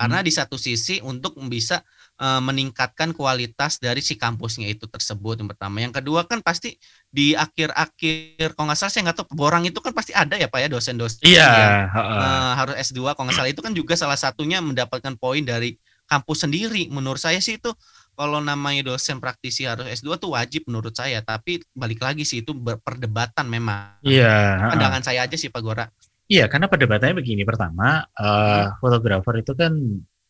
[0.00, 0.26] karena hmm.
[0.26, 1.84] di satu sisi untuk bisa
[2.16, 5.84] uh, meningkatkan kualitas dari si kampusnya itu tersebut yang pertama.
[5.84, 6.80] Yang kedua kan pasti
[7.12, 10.56] di akhir-akhir kalau nggak salah saya nggak tahu borang itu kan pasti ada ya Pak
[10.56, 14.64] ya dosen-dosen iya, yang uh, harus S2 kalau nggak salah itu kan juga salah satunya
[14.64, 15.76] mendapatkan poin dari
[16.08, 16.88] kampus sendiri.
[16.88, 17.68] Menurut saya sih itu
[18.16, 22.56] kalau namanya dosen praktisi harus S2 tuh wajib menurut saya, tapi balik lagi sih itu
[22.56, 24.00] perdebatan memang.
[24.00, 24.64] Iya.
[24.72, 25.92] Pandangan saya aja sih Pak Gora.
[26.30, 27.42] Iya, karena perdebatannya begini.
[27.42, 29.74] Pertama, uh, fotografer itu kan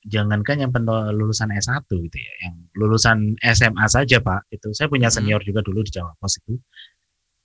[0.01, 0.73] jangankan yang
[1.13, 5.85] lulusan S1 gitu ya, yang lulusan SMA saja Pak, itu saya punya senior juga dulu
[5.85, 6.57] di Jawa Pos itu,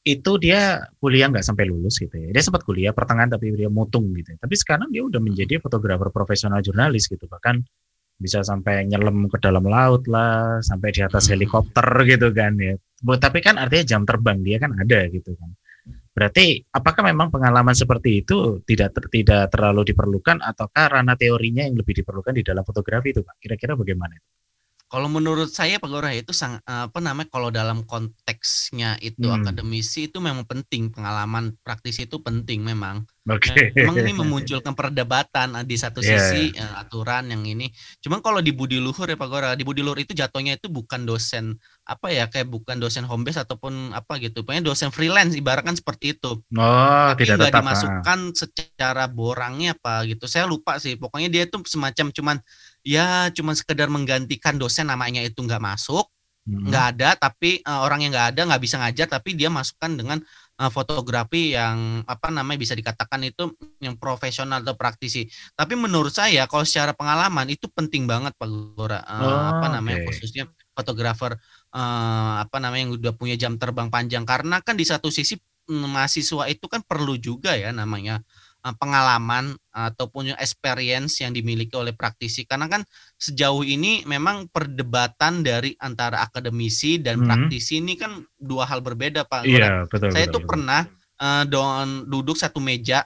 [0.07, 2.31] itu dia kuliah nggak sampai lulus gitu ya.
[2.31, 4.31] Dia sempat kuliah pertengahan tapi dia mutung gitu.
[4.31, 4.37] Ya.
[4.39, 7.59] Tapi sekarang dia udah menjadi fotografer profesional jurnalis gitu, bahkan
[8.15, 12.79] bisa sampai nyelam ke dalam laut lah, sampai di atas helikopter gitu kan ya.
[13.03, 15.51] Tapi kan artinya jam terbang dia kan ada gitu kan.
[16.15, 21.75] Berarti apakah memang pengalaman seperti itu tidak ter, tidak terlalu diperlukan ataukah ranah teorinya yang
[21.75, 23.35] lebih diperlukan di dalam fotografi itu Pak?
[23.35, 24.29] Kira-kira bagaimana itu?
[24.85, 29.41] Kalau menurut saya Pak Gora itu sang, apa namanya kalau dalam konteksnya itu hmm.
[29.41, 33.01] akademisi itu memang penting pengalaman praktis itu penting memang.
[33.25, 33.73] Okay.
[33.73, 36.21] Memang ini memunculkan perdebatan di satu yeah.
[36.21, 37.73] sisi uh, aturan yang ini.
[37.97, 41.09] Cuman kalau di budi luhur ya Pak Gora, di budi luhur itu jatuhnya itu bukan
[41.09, 41.57] dosen
[41.89, 44.45] apa ya kayak bukan dosen home base ataupun apa gitu.
[44.45, 46.45] Pokoknya dosen freelance ibaratkan seperti itu.
[46.53, 47.65] Oh, Tapi tidak tetap.
[47.65, 48.35] dimasukkan ah.
[48.37, 50.29] secara borangnya apa gitu.
[50.29, 50.93] Saya lupa sih.
[50.93, 52.37] Pokoknya dia itu semacam cuman
[52.85, 56.05] ya cuma sekedar menggantikan dosen namanya itu nggak masuk
[56.45, 56.69] hmm.
[56.69, 56.91] nggak hmm.
[56.93, 60.21] ada tapi uh, orang yang nggak ada nggak bisa ngajar tapi dia masukkan dengan
[60.61, 63.49] uh, fotografi yang apa namanya bisa dikatakan itu
[63.81, 65.25] yang profesional atau praktisi
[65.57, 70.05] tapi menurut saya kalau secara pengalaman itu penting banget pak Gora uh, oh, apa namanya
[70.05, 70.07] okay.
[70.13, 70.45] khususnya
[70.77, 71.33] fotografer
[71.73, 75.89] uh, apa namanya yang udah punya jam terbang panjang karena kan di satu sisi mm,
[75.89, 78.21] mahasiswa itu kan perlu juga ya namanya
[78.73, 82.81] pengalaman ataupun experience yang dimiliki oleh praktisi karena kan
[83.21, 87.25] sejauh ini memang perdebatan dari antara akademisi dan hmm.
[87.29, 89.45] praktisi ini kan dua hal berbeda Pak.
[89.45, 90.09] Iya, betul.
[90.09, 90.89] Saya itu pernah
[91.21, 93.05] uh, don, duduk satu meja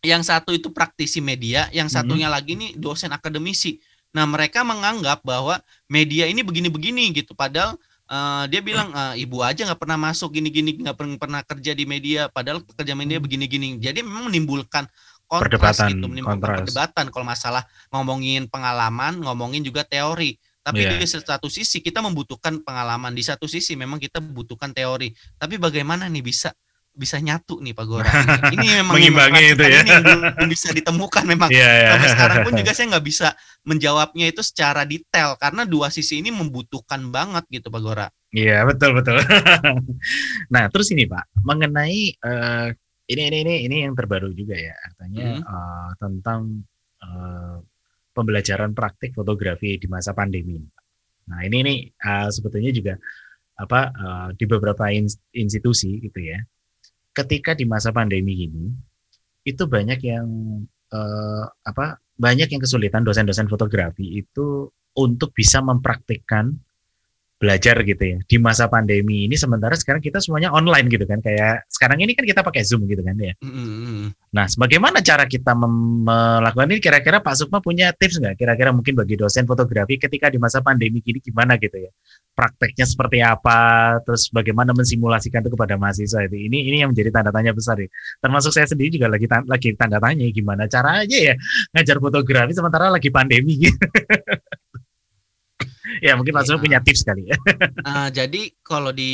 [0.00, 2.34] yang satu itu praktisi media, yang satunya hmm.
[2.34, 3.78] lagi nih dosen akademisi.
[4.10, 7.78] Nah, mereka menganggap bahwa media ini begini-begini gitu padahal
[8.10, 11.84] uh, dia bilang uh, ibu aja nggak pernah masuk gini-gini nggak pernah pernah kerja di
[11.86, 13.24] media padahal pekerja media hmm.
[13.24, 14.90] begini-gini jadi memang menimbulkan
[15.30, 16.58] kontras perdebatan, gitu menimbulkan kontras.
[16.66, 17.62] perdebatan kalau masalah
[17.94, 21.00] ngomongin pengalaman ngomongin juga teori tapi yeah.
[21.00, 26.04] di satu sisi kita membutuhkan pengalaman di satu sisi memang kita membutuhkan teori tapi bagaimana
[26.10, 26.52] nih bisa
[26.90, 28.10] bisa nyatu nih Pak Gora.
[28.10, 29.80] Ini, ini memang mengimbangi itu ya.
[29.82, 31.48] Ini belum bisa ditemukan memang.
[31.48, 31.90] Yeah, yeah.
[31.94, 33.28] Sampai sekarang pun juga saya nggak bisa
[33.64, 38.06] menjawabnya itu secara detail karena dua sisi ini membutuhkan banget gitu Pak Gora.
[38.34, 39.18] Iya yeah, betul betul.
[40.54, 42.68] nah terus ini Pak mengenai uh,
[43.10, 45.42] ini ini ini ini yang terbaru juga ya artinya hmm.
[45.42, 46.40] uh, tentang
[47.02, 47.58] uh,
[48.14, 50.58] pembelajaran praktik fotografi di masa pandemi.
[51.30, 52.94] Nah ini ini uh, sebetulnya juga
[53.60, 54.88] apa uh, di beberapa
[55.36, 56.40] institusi gitu ya
[57.24, 58.72] ketika di masa pandemi ini
[59.44, 60.26] itu banyak yang
[60.92, 66.52] eh, apa banyak yang kesulitan dosen-dosen fotografi itu untuk bisa mempraktikkan
[67.40, 71.64] belajar gitu ya di masa pandemi ini sementara sekarang kita semuanya online gitu kan kayak
[71.72, 73.32] sekarang ini kan kita pakai zoom gitu kan ya.
[73.40, 74.20] Mm-hmm.
[74.30, 76.78] Nah, bagaimana cara kita melakukan ini?
[76.78, 78.38] Kira-kira Pak Sukma punya tips nggak?
[78.38, 81.90] Kira-kira mungkin bagi dosen fotografi ketika di masa pandemi ini gimana gitu ya?
[82.36, 83.96] Prakteknya seperti apa?
[84.06, 86.36] Terus bagaimana mensimulasikan itu kepada mahasiswa itu?
[86.36, 87.88] Ini ini yang menjadi tanda tanya besar ya.
[88.22, 91.34] Termasuk saya sendiri juga lagi lagi tanda tanya gimana caranya ya
[91.74, 93.80] ngajar fotografi sementara lagi pandemi gitu.
[96.06, 96.58] ya mungkin Mas ya.
[96.58, 97.36] punya tips kali ya.
[97.86, 99.12] uh, jadi kalau di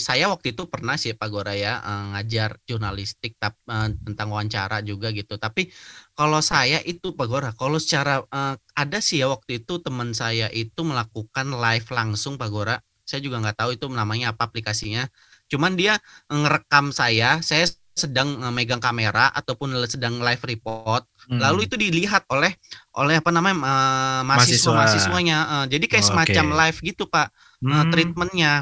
[0.00, 4.80] saya waktu itu pernah sih Pak Gora ya uh, ngajar jurnalistik tap, uh, tentang wawancara
[4.80, 5.36] juga gitu.
[5.36, 5.68] Tapi
[6.16, 10.48] kalau saya itu Pak Gora, kalau secara uh, ada sih ya waktu itu teman saya
[10.52, 12.76] itu melakukan live langsung Pak Gora.
[13.04, 15.08] Saya juga nggak tahu itu namanya apa aplikasinya.
[15.50, 15.98] Cuman dia
[16.30, 17.66] ngerekam saya, saya
[18.00, 21.36] sedang megang kamera ataupun sedang live report hmm.
[21.36, 22.56] lalu itu dilihat oleh
[22.96, 26.56] oleh apa namanya uh, mahasiswa mahasiswanya uh, jadi kayak oh, semacam okay.
[26.64, 27.28] live gitu pak
[27.60, 27.68] hmm.
[27.68, 28.52] uh, treatmentnya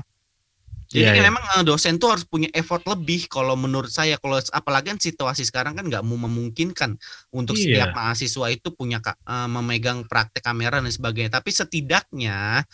[0.89, 1.27] jadi yeah, yeah.
[1.29, 5.45] memang uh, dosen tuh harus punya effort lebih kalau menurut saya kalau apalagi kan situasi
[5.45, 6.97] sekarang kan nggak mau memungkinkan
[7.29, 7.85] untuk yeah.
[7.85, 12.65] setiap mahasiswa itu punya uh, memegang praktek kamera dan sebagainya tapi setidaknya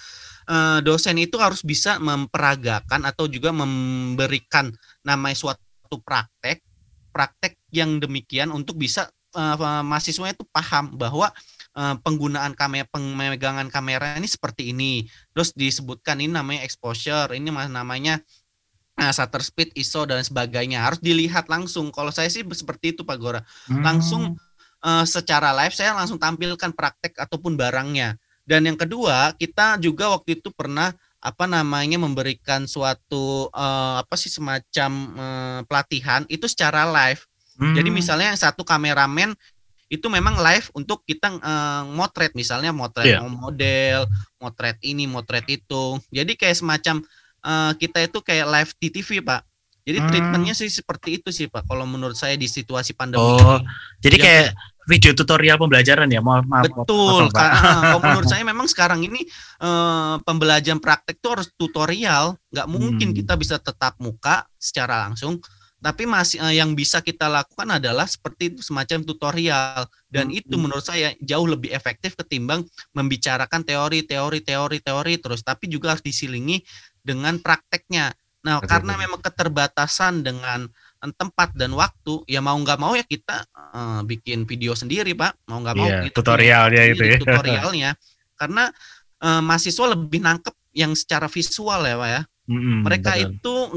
[0.47, 4.71] uh, dosen itu harus bisa memperagakan atau juga memberikan
[5.03, 5.64] namanya suatu
[5.95, 6.59] suatu praktek
[7.15, 9.07] praktek yang demikian untuk bisa
[9.39, 9.55] uh,
[9.87, 11.31] mahasiswanya itu paham bahwa
[11.79, 15.07] uh, penggunaan kamera pemegangan kamera ini seperti ini.
[15.31, 18.19] Terus disebutkan ini namanya exposure ini namanya
[18.99, 20.83] uh, shutter speed ISO dan sebagainya.
[20.83, 21.95] Harus dilihat langsung.
[21.95, 23.47] Kalau saya sih seperti itu Pak Gora.
[23.71, 23.87] Hmm.
[23.87, 24.35] langsung
[24.83, 28.19] uh, secara live saya langsung tampilkan praktek ataupun barangnya.
[28.43, 30.91] Dan yang kedua kita juga waktu itu pernah
[31.25, 37.25] apa namanya memberikan suatu uh, apa sih semacam uh, pelatihan itu secara live.
[37.57, 37.73] Hmm.
[37.73, 39.33] Jadi misalnya satu kameramen
[39.89, 43.25] itu memang live untuk kita uh, motret misalnya motret yeah.
[43.25, 44.05] model,
[44.37, 45.97] motret ini, motret itu.
[46.13, 47.01] Jadi kayak semacam
[47.41, 49.41] uh, kita itu kayak live di TV, Pak.
[49.85, 50.09] Jadi hmm.
[50.09, 51.69] treatmentnya sih seperti itu sih Pak.
[51.69, 53.21] Kalau menurut saya di situasi pandemi.
[53.21, 53.69] Oh, ini.
[54.01, 54.49] jadi kayak
[54.85, 59.25] video tutorial pembelajaran ya maaf maaf betul maaf, kalau menurut saya memang sekarang ini
[59.65, 63.17] uh, pembelajaran praktek itu harus tutorial nggak mungkin hmm.
[63.25, 65.41] kita bisa tetap muka secara langsung
[65.85, 70.41] tapi masih uh, yang bisa kita lakukan adalah seperti semacam tutorial dan hmm.
[70.41, 75.97] itu menurut saya jauh lebih efektif ketimbang membicarakan teori teori teori teori terus tapi juga
[75.97, 76.61] harus diselingi
[77.05, 78.13] dengan prakteknya
[78.45, 78.69] nah Betul.
[78.77, 80.69] karena memang keterbatasan dengan
[81.13, 85.61] tempat dan waktu ya mau nggak mau ya kita uh, bikin video sendiri pak mau
[85.61, 87.91] nggak mau yeah, tutorialnya itu ya tutorialnya
[88.41, 88.73] karena
[89.21, 93.29] uh, mahasiswa lebih nangkep yang secara visual ya pak ya mm-hmm, mereka betul.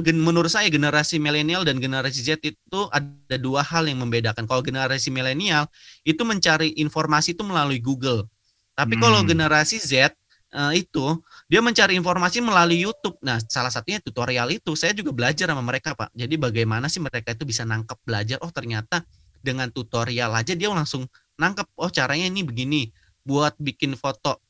[0.03, 4.63] itu menurut saya generasi milenial dan generasi Z itu ada dua hal yang membedakan kalau
[4.63, 5.67] generasi milenial
[6.07, 8.23] itu mencari informasi itu melalui Google
[8.71, 9.01] tapi mm.
[9.03, 10.15] kalau generasi Z
[10.55, 13.15] uh, itu dia mencari informasi melalui YouTube.
[13.23, 16.11] Nah, salah satunya tutorial itu saya juga belajar sama mereka, Pak.
[16.11, 18.37] Jadi bagaimana sih mereka itu bisa nangkep belajar?
[18.43, 19.07] Oh, ternyata
[19.39, 21.07] dengan tutorial aja dia langsung
[21.39, 21.71] nangkep.
[21.79, 22.91] Oh, caranya ini begini.
[23.23, 24.43] Buat bikin foto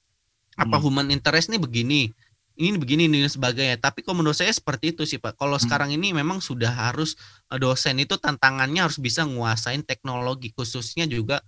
[0.58, 0.84] apa hmm.
[0.84, 2.10] human interest nih begini.
[2.58, 3.78] Ini begini ini sebagainya.
[3.78, 5.38] Tapi kalau menurut saya seperti itu sih, Pak.
[5.38, 5.64] Kalau hmm.
[5.70, 7.14] sekarang ini memang sudah harus
[7.54, 11.46] eh, dosen itu tantangannya harus bisa nguasain teknologi khususnya juga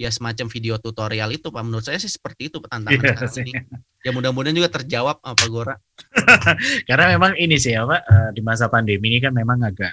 [0.00, 1.60] ya semacam video tutorial itu Pak.
[1.60, 3.52] Menurut saya sih seperti itu tantangan yeah, sekarang ini.
[4.00, 5.76] Ya mudah-mudahan juga terjawab apa Gora.
[6.88, 9.92] Karena memang ini sih ya Pak, eh, di masa pandemi ini kan memang agak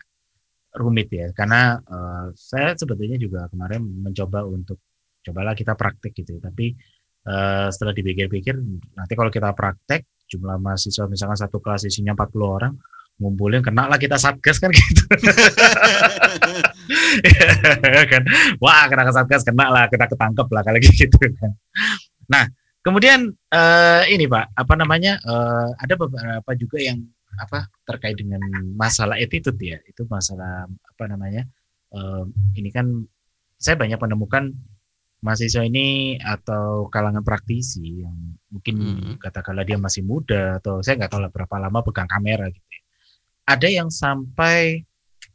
[0.80, 1.36] rumit ya.
[1.36, 4.80] Karena uh, saya sebetulnya juga kemarin mencoba untuk
[5.28, 6.40] cobalah kita praktek gitu.
[6.40, 6.48] Ya.
[6.48, 6.72] Tapi
[7.28, 8.56] uh, setelah dipikir-pikir
[8.96, 12.74] nanti kalau kita praktek jumlah mahasiswa misalkan satu kelas isinya 40 orang
[13.18, 15.04] ngumpulin kena lah kita satgas kan gitu
[18.12, 18.24] kan?
[18.64, 21.52] Wah kena ke satgas kena lah kita ketangkep lah kalau gitu kan.
[22.32, 22.44] Nah
[22.82, 27.04] kemudian uh, ini pak apa namanya uh, ada beberapa juga yang
[27.38, 28.42] apa terkait dengan
[28.74, 29.78] masalah attitude ya.
[29.86, 31.46] Itu masalah apa namanya
[31.94, 32.26] uh,
[32.58, 33.06] ini kan
[33.58, 34.54] saya banyak menemukan
[35.18, 39.14] mahasiswa ini atau kalangan praktisi yang mungkin hmm.
[39.18, 42.82] katakanlah dia masih muda atau saya nggak tahu lah berapa lama pegang kamera gitu ya.
[43.48, 44.84] Ada yang sampai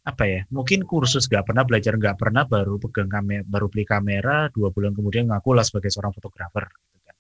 [0.03, 4.51] apa ya mungkin kursus nggak pernah belajar nggak pernah baru pegang kamera baru beli kamera
[4.51, 7.17] dua bulan kemudian ngaku lah sebagai seorang fotografer gitu kan.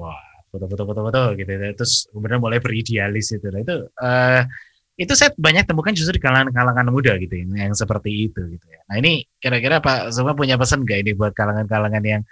[0.00, 1.50] Wah foto-foto foto-foto gitu.
[1.78, 3.46] Terus kemudian mulai beridealis itu.
[3.52, 4.42] Nah, itu uh,
[5.00, 8.84] itu saya banyak temukan justru di kalangan-kalangan muda gitu ya, yang seperti itu gitu ya.
[8.84, 12.22] Nah ini kira-kira Pak semua punya pesan nggak ini buat kalangan-kalangan yang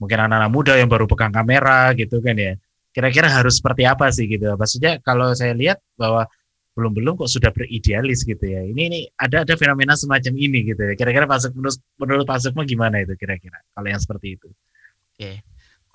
[0.00, 2.56] mungkin anak-anak muda yang baru pegang kamera gitu kan ya.
[2.96, 4.48] Kira-kira harus seperti apa sih gitu.
[4.56, 6.24] Maksudnya kalau saya lihat bahwa
[6.76, 8.60] belum belum kok sudah beridealis gitu ya.
[8.60, 10.92] Ini ini ada ada fenomena semacam ini gitu ya.
[10.92, 14.52] Kira-kira Pak menurut menurut Pak gimana itu kira-kira kalau yang seperti itu?
[15.16, 15.40] Oke.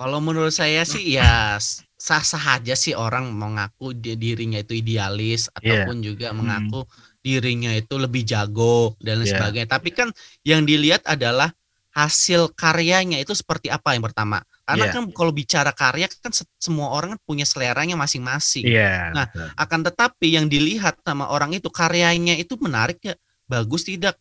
[0.01, 1.61] Kalau menurut saya sih ya
[1.93, 5.85] sah-sah aja sih orang mengaku dirinya itu idealis iya.
[5.85, 6.05] ataupun yeah.
[6.09, 6.37] juga hmm.
[6.41, 6.81] mengaku
[7.21, 9.37] dirinya itu lebih jago dan lain yeah.
[9.37, 9.69] sebagainya.
[9.69, 10.09] Tapi kan
[10.41, 11.53] yang dilihat adalah
[11.93, 14.41] hasil karyanya itu seperti apa yang pertama.
[14.61, 14.93] Karena yeah.
[14.93, 18.65] kan kalau bicara karya kan semua orang kan punya seleranya masing-masing.
[18.65, 19.47] Yeah, nah, betul.
[19.57, 23.15] akan tetapi yang dilihat sama orang itu karyanya itu menarik ya,
[23.49, 24.15] bagus tidak.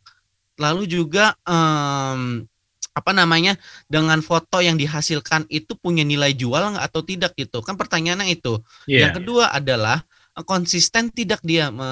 [0.60, 2.44] Lalu juga um,
[2.90, 3.54] apa namanya
[3.86, 8.58] dengan foto yang dihasilkan itu punya nilai jual nggak atau tidak gitu kan pertanyaannya itu.
[8.90, 9.08] Yeah.
[9.08, 10.02] Yang kedua adalah
[10.44, 11.88] konsisten tidak dia me,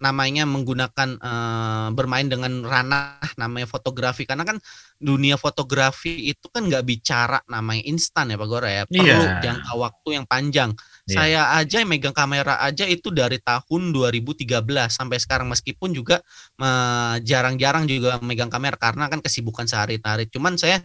[0.00, 4.24] namanya menggunakan uh, bermain dengan ranah namanya fotografi.
[4.24, 4.56] Karena kan
[4.96, 8.82] dunia fotografi itu kan nggak bicara namanya instan ya Pak Gora ya.
[8.88, 9.40] Perlu yeah.
[9.44, 10.70] jangka waktu yang panjang.
[11.04, 11.16] Yeah.
[11.20, 14.48] saya aja yang megang kamera aja itu dari tahun 2013
[14.88, 16.24] sampai sekarang meskipun juga
[17.20, 18.80] jarang-jarang uh, juga megang kamera.
[18.80, 20.32] Karena kan kesibukan sehari-hari.
[20.32, 20.80] Cuman saya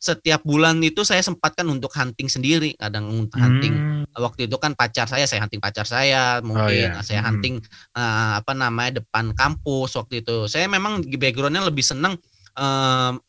[0.00, 4.16] setiap bulan itu saya sempatkan untuk hunting sendiri kadang hunting hmm.
[4.16, 7.04] waktu itu kan pacar saya saya hunting pacar saya mungkin oh, iya.
[7.04, 7.28] saya hmm.
[7.28, 7.54] hunting
[7.92, 12.16] uh, apa namanya depan kampus waktu itu saya memang backgroundnya lebih seneng
[12.56, 13.20] foto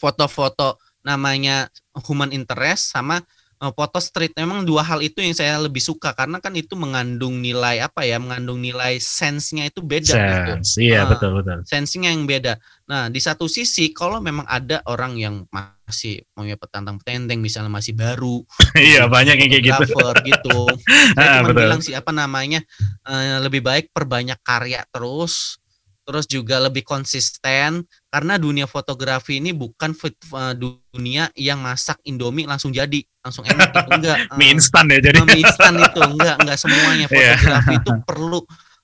[0.00, 1.68] foto-foto namanya
[2.08, 6.40] human interest sama uh, foto street memang dua hal itu yang saya lebih suka karena
[6.40, 10.88] kan itu mengandung nilai apa ya mengandung nilai sense-nya itu beda sense, gitu.
[10.88, 11.60] iya uh, betul betul.
[11.68, 12.56] sense-nya yang beda.
[12.88, 17.92] Nah di satu sisi kalau memang ada orang yang masih mau petantang petenteng misalnya masih
[17.92, 18.46] baru
[18.78, 19.84] iya banyak yang kayak gitu.
[20.22, 20.58] gitu
[21.18, 22.62] saya cuma bilang sih apa namanya
[23.04, 25.58] uh, lebih baik perbanyak karya terus
[26.06, 32.74] terus juga lebih konsisten karena dunia fotografi ini bukan uh, dunia yang masak Indomie langsung
[32.74, 36.58] jadi langsung enak itu enggak uh, mie instan ya jadi mie instan itu enggak enggak
[36.58, 37.38] semuanya iya.
[37.38, 37.80] fotografi yeah.
[37.80, 38.40] itu perlu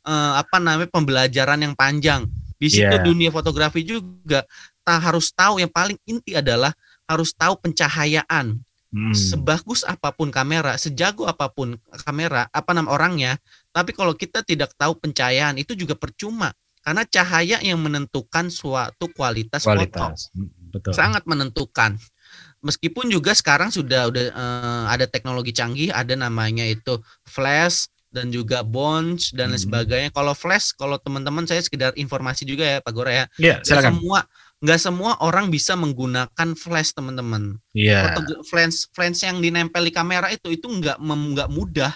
[0.07, 2.23] uh, apa namanya pembelajaran yang panjang
[2.57, 3.03] di situ yeah.
[3.03, 4.47] dunia fotografi juga
[4.87, 6.71] tak harus tahu yang paling inti adalah
[7.11, 8.62] harus tahu pencahayaan
[8.95, 9.15] hmm.
[9.15, 11.75] sebagus apa pun kamera sejago apa pun
[12.07, 13.43] kamera apa nama orangnya
[13.75, 16.55] tapi kalau kita tidak tahu pencahayaan itu juga percuma
[16.87, 20.31] karena cahaya yang menentukan suatu kualitas, kualitas.
[20.31, 20.38] foto.
[20.38, 20.92] Hmm, betul.
[20.94, 21.99] Sangat menentukan.
[22.62, 28.62] Meskipun juga sekarang sudah udah uh, ada teknologi canggih, ada namanya itu flash dan juga
[28.62, 29.66] bonds dan lain hmm.
[29.66, 30.11] sebagainya.
[30.14, 33.25] Kalau flash, kalau teman-teman saya sekedar informasi juga ya Pak Gora ya.
[33.35, 33.99] Iya, silakan.
[33.99, 34.20] semua
[34.57, 37.59] nggak semua orang bisa menggunakan flash teman-teman.
[37.75, 38.14] Iya.
[38.46, 41.92] Flash flash yang dinempel di kamera itu itu nggak nggak mudah.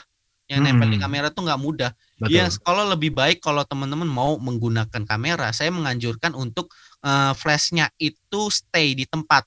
[0.51, 0.67] Yang hmm.
[0.67, 1.91] nempel di kamera tuh nggak mudah.
[2.19, 2.35] Betul.
[2.35, 6.75] Ya, kalau lebih baik kalau teman-teman mau menggunakan kamera, saya menganjurkan untuk
[7.07, 9.47] uh, flashnya itu stay di tempat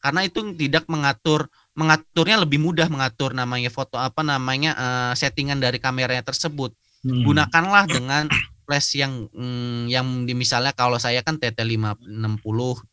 [0.00, 5.78] karena itu tidak mengatur mengaturnya lebih mudah mengatur namanya foto apa namanya uh, settingan dari
[5.78, 6.74] kameranya tersebut.
[7.04, 7.24] Hmm.
[7.24, 8.26] Gunakanlah dengan
[8.64, 12.10] flash yang mm, yang di misalnya kalau saya kan TT 560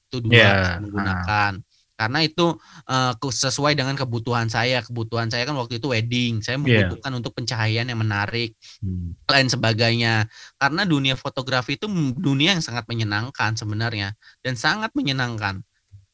[0.08, 0.78] itu dua yeah.
[0.84, 1.52] menggunakan.
[1.58, 1.67] Uh
[1.98, 2.54] karena itu
[2.88, 6.64] uh, sesuai dengan kebutuhan saya kebutuhan saya kan waktu itu wedding saya iya.
[6.64, 7.20] membutuhkan yeah.
[7.20, 8.54] untuk pencahayaan yang menarik
[8.86, 9.18] hmm.
[9.26, 10.30] lain sebagainya
[10.62, 14.14] karena dunia fotografi itu dunia yang sangat menyenangkan sebenarnya
[14.46, 15.66] dan sangat menyenangkan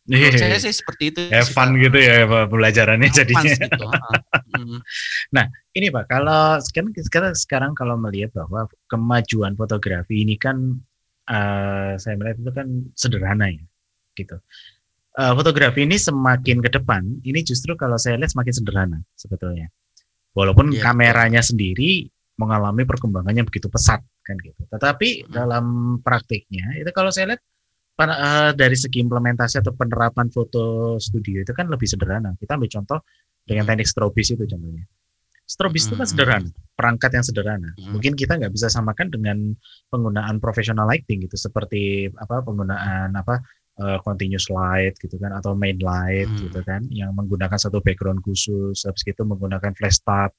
[0.03, 1.21] Menurut saya sih seperti itu.
[1.31, 3.55] Have fun gitu ya pelajarannya jadinya.
[3.55, 3.87] Gitu.
[4.51, 4.83] Hmm.
[5.35, 10.75] nah ini pak, kalau sekarang, sekarang sekarang kalau melihat bahwa kemajuan fotografi ini kan
[11.31, 12.67] uh, saya melihat itu kan
[12.99, 13.63] sederhana ya,
[14.19, 14.43] gitu
[15.17, 19.69] uh, fotografi ini semakin ke depan, ini justru kalau saya lihat semakin sederhana sebetulnya.
[20.33, 20.81] Walaupun yeah.
[20.81, 22.09] kameranya sendiri
[22.41, 24.57] mengalami perkembangannya begitu pesat kan gitu.
[24.65, 25.29] Tetapi hmm.
[25.29, 25.65] dalam
[26.01, 27.41] praktiknya itu kalau saya lihat
[28.01, 32.33] uh, dari segi implementasi atau penerapan foto studio itu kan lebih sederhana.
[32.41, 32.99] Kita ambil contoh
[33.45, 34.81] dengan teknik strobis itu contohnya.
[35.43, 36.13] Strobis itu kan hmm.
[36.15, 37.69] sederhana, perangkat yang sederhana.
[37.77, 37.93] Hmm.
[37.93, 39.37] Mungkin kita nggak bisa samakan dengan
[39.91, 43.43] penggunaan professional lighting gitu, seperti apa penggunaan apa
[43.79, 46.49] uh, continuous light gitu kan atau main light hmm.
[46.49, 50.33] gitu kan yang menggunakan satu background khusus habis itu menggunakan flash tab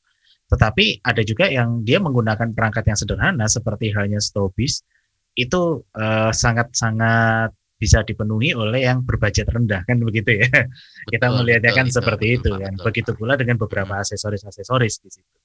[0.44, 4.84] tetapi ada juga yang dia menggunakan perangkat yang sederhana seperti halnya Strobis
[5.34, 11.26] itu sangat eh, sangat-sangat bisa dipenuhi oleh yang berbudget rendah kan begitu ya betul, kita
[11.26, 14.02] melihatnya betul, kan betul, seperti betul, itu betul, kan betul, begitu pula dengan beberapa hmm.
[14.06, 15.38] aksesoris-aksesoris di situ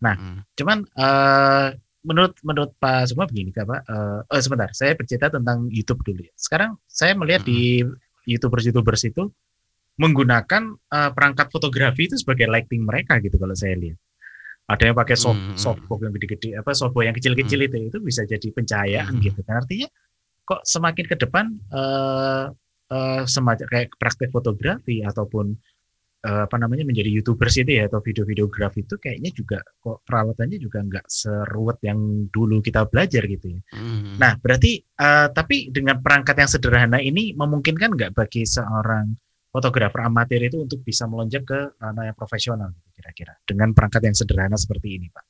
[0.00, 0.40] nah hmm.
[0.54, 1.66] cuman uh,
[2.00, 3.80] menurut menurut Pak semua begini Kak Pak.
[3.86, 6.32] Uh, oh sebentar, saya bercerita tentang YouTube dulu ya.
[6.36, 7.48] Sekarang saya melihat hmm.
[7.48, 7.60] di
[8.28, 9.28] YouTubers-YouTubers itu
[10.00, 14.00] menggunakan uh, perangkat fotografi itu sebagai lighting mereka gitu kalau saya lihat.
[14.70, 15.58] Ada yang pakai soft, hmm.
[15.58, 17.68] softbox yang gede-gede, apa softbox yang kecil-kecil hmm.
[17.68, 19.24] itu itu bisa jadi pencahayaan hmm.
[19.26, 19.60] gitu kan.
[19.60, 19.88] Artinya
[20.46, 22.48] kok semakin ke depan uh,
[22.90, 25.58] uh, semacam kayak praktek fotografi ataupun
[26.26, 30.84] uh, apa namanya menjadi youtubers itu ya atau video-videografi itu kayaknya juga kok peralatannya juga
[30.84, 33.60] nggak seruwet yang dulu kita belajar gitu ya.
[33.72, 34.20] Hmm.
[34.20, 39.16] Nah berarti uh, tapi dengan perangkat yang sederhana ini memungkinkan nggak bagi seorang
[39.50, 44.16] fotografer amatir itu untuk bisa melonjak ke ranah yang profesional gitu kira-kira dengan perangkat yang
[44.16, 45.24] sederhana seperti ini Pak.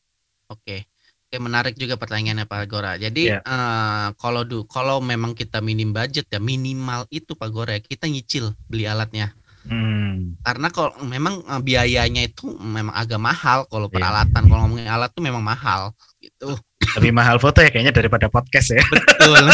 [0.53, 0.91] Oke.
[1.31, 2.99] Oke, menarik juga pertanyaannya Pak Gora.
[2.99, 3.39] Jadi yeah.
[3.47, 8.11] uh, kalau du kalau memang kita minim budget ya minimal itu Pak Gora ya, kita
[8.11, 9.31] nyicil beli alatnya.
[9.69, 10.41] Hmm.
[10.41, 13.95] Karena kalau memang uh, biayanya itu memang agak mahal kalau iya.
[13.95, 14.41] peralatan.
[14.41, 14.49] Yeah.
[14.49, 16.57] Kalau ngomongin alat tuh memang mahal gitu.
[16.97, 18.85] Lebih mahal foto ya kayaknya daripada podcast ya.
[18.89, 19.37] Betul.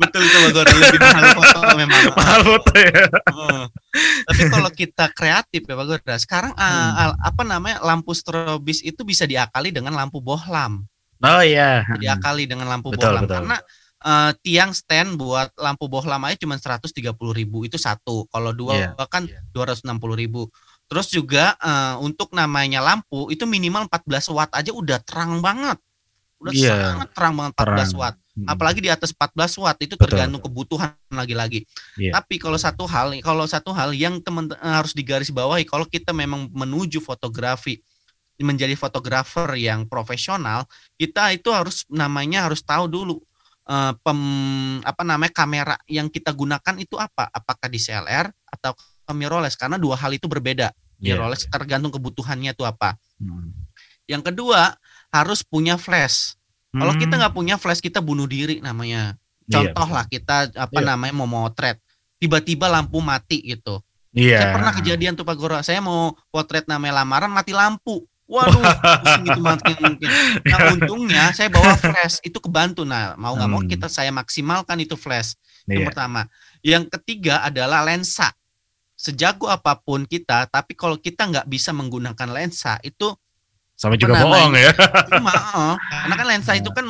[0.00, 2.02] Betul itu lebih mahal foto memang.
[2.16, 3.04] Mahal foto ya.
[3.30, 3.64] Uh.
[4.32, 7.20] Tapi kalau kita kreatif ya Bagor, sekarang uh, hmm.
[7.20, 10.88] apa namanya lampu strobis itu bisa diakali dengan lampu bohlam.
[11.20, 11.84] Oh iya.
[11.96, 13.36] Diakali dengan lampu betul, bohlam betul.
[13.40, 13.56] karena
[14.04, 16.92] uh, tiang stand buat lampu bohlam aja cuma 130
[17.32, 18.28] ribu itu satu.
[18.28, 19.06] Kalau dua yeah.
[19.08, 19.40] kan yeah.
[19.54, 19.86] 260
[20.18, 20.50] ribu.
[20.86, 25.78] Terus juga uh, untuk namanya lampu itu minimal 14 watt aja udah terang banget.
[26.36, 26.94] Udah yeah.
[26.94, 27.90] sangat terang banget 14 terang.
[27.96, 28.16] watt.
[28.36, 28.46] Hmm.
[28.52, 30.52] Apalagi di atas 14 watt itu tergantung betul.
[30.52, 31.64] kebutuhan lagi-lagi.
[31.96, 32.12] Yeah.
[32.14, 36.12] Tapi kalau satu hal, kalau satu hal yang teman eh, harus digaris bawahi kalau kita
[36.12, 37.80] memang menuju fotografi
[38.36, 40.68] menjadi fotografer yang profesional,
[41.00, 43.16] kita itu harus namanya harus tahu dulu
[43.66, 44.20] uh, pem
[44.82, 47.28] apa namanya kamera yang kita gunakan itu apa?
[47.30, 48.72] Apakah di CLR atau
[49.14, 50.72] mirrorless karena dua hal itu berbeda.
[50.98, 51.18] Yeah.
[51.18, 52.96] Mirrorless tergantung kebutuhannya itu apa.
[53.20, 53.52] Hmm.
[54.06, 54.74] Yang kedua
[55.12, 56.34] harus punya flash.
[56.72, 56.82] Hmm.
[56.82, 59.14] Kalau kita nggak punya flash kita bunuh diri namanya.
[59.46, 59.94] Iya, Contoh yeah.
[59.94, 60.86] lah kita apa yeah.
[60.90, 61.78] namanya mau motret,
[62.18, 63.78] tiba-tiba lampu mati gitu.
[64.16, 64.26] Iya.
[64.26, 64.40] Yeah.
[64.42, 68.02] Saya pernah kejadian tuh Pak Goro, saya mau potret namanya lamaran mati lampu.
[68.26, 68.58] Waduh,
[69.22, 70.10] gitu mungkin mungkin.
[70.42, 72.82] Nah untungnya saya bawa flash itu kebantu.
[72.82, 73.54] Nah mau nggak hmm.
[73.54, 75.38] mau kita saya maksimalkan itu flash.
[75.70, 75.88] Yang yeah.
[75.90, 76.20] pertama.
[76.66, 78.34] Yang ketiga adalah lensa
[78.96, 83.12] sejago apa pun kita, tapi kalau kita nggak bisa menggunakan lensa itu
[83.76, 84.72] sama juga bohong ya.
[85.12, 86.88] Cuma, oh, karena kan lensa itu kan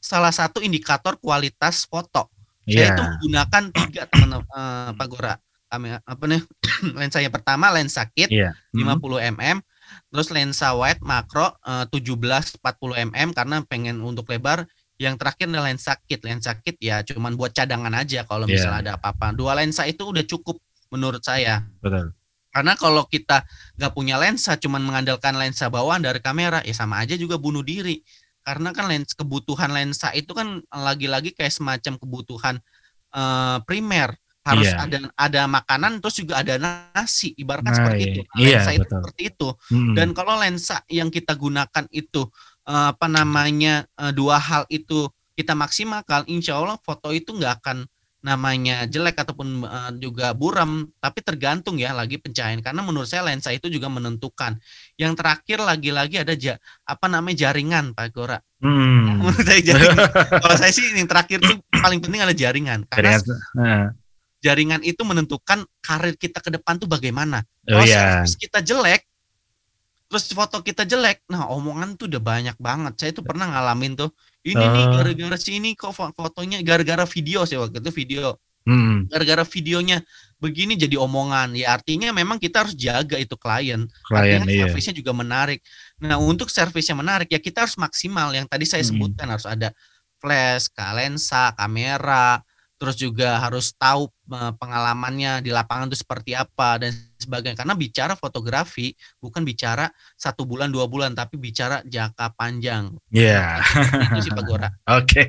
[0.00, 2.32] salah satu indikator kualitas foto.
[2.64, 2.90] Saya yeah.
[2.96, 5.36] itu menggunakan tiga teman uh, Pak Gora.
[5.68, 6.40] Apa nih?
[6.98, 8.56] lensa yang pertama lensa kit yeah.
[8.72, 8.96] 50
[9.36, 9.60] mm,
[10.12, 12.60] terus lensa wide makro uh, 17 40
[13.08, 14.68] mm karena pengen untuk lebar.
[15.00, 16.20] Yang terakhir adalah lensa kit.
[16.22, 18.54] Lensa kit ya cuman buat cadangan aja kalau yeah.
[18.60, 19.32] misalnya ada apa-apa.
[19.32, 20.60] Dua lensa itu udah cukup
[20.92, 21.64] menurut saya.
[21.80, 22.12] Betul.
[22.52, 23.48] Karena kalau kita
[23.80, 28.04] nggak punya lensa, cuman mengandalkan lensa bawaan dari kamera, ya sama aja juga bunuh diri.
[28.44, 32.60] Karena kan lens kebutuhan lensa itu kan lagi-lagi kayak semacam kebutuhan
[33.16, 34.12] uh, primer.
[34.42, 34.82] Harus iya.
[34.82, 38.20] ada ada makanan terus juga ada nasi, ibaratkan nah, seperti itu.
[38.34, 38.98] Lensa iya, itu betul.
[38.98, 39.48] seperti itu.
[39.70, 39.94] Hmm.
[39.94, 42.26] Dan kalau lensa yang kita gunakan itu
[42.66, 45.06] uh, apa namanya uh, dua hal itu
[45.38, 47.86] kita maksimalkan, insya Allah foto itu nggak akan
[48.22, 53.50] namanya jelek ataupun uh, juga buram tapi tergantung ya lagi pencahayaan karena menurut saya lensa
[53.50, 54.62] itu juga menentukan
[54.94, 56.54] yang terakhir lagi-lagi ada ja,
[56.86, 59.02] apa namanya jaringan Pak Gora hmm.
[59.26, 60.06] menurut saya jaringan
[60.38, 63.90] kalau saya sih yang terakhir tuh paling penting ada jaringan karena jaringan,
[64.42, 68.26] jaringan itu menentukan karir kita ke depan tuh bagaimana oh, kalau yeah.
[68.26, 69.06] kita jelek
[70.10, 74.12] terus foto kita jelek nah omongan tuh udah banyak banget saya tuh pernah ngalamin tuh
[74.44, 74.68] ini uh.
[74.68, 78.36] nih gara-gara sini kok fotonya gara-gara video sih waktu itu video
[78.68, 79.08] hmm.
[79.08, 80.04] gara-gara videonya
[80.36, 84.66] begini jadi omongan ya artinya memang kita harus jaga itu klien klien iya.
[84.66, 85.64] servisnya juga menarik
[85.96, 88.90] nah untuk servisnya menarik ya kita harus maksimal yang tadi saya hmm.
[88.92, 89.70] sebutkan harus ada
[90.20, 92.42] flash lensa kamera
[92.82, 94.10] terus juga harus tahu
[94.58, 98.90] pengalamannya di lapangan itu seperti apa dan sebagainya karena bicara fotografi
[99.22, 99.86] bukan bicara
[100.18, 102.90] satu bulan dua bulan tapi bicara jangka panjang.
[103.14, 103.62] Iya.
[103.62, 104.10] Yeah.
[104.18, 104.66] Itu sih Pak Gora.
[104.98, 105.06] Oke.
[105.06, 105.26] Okay.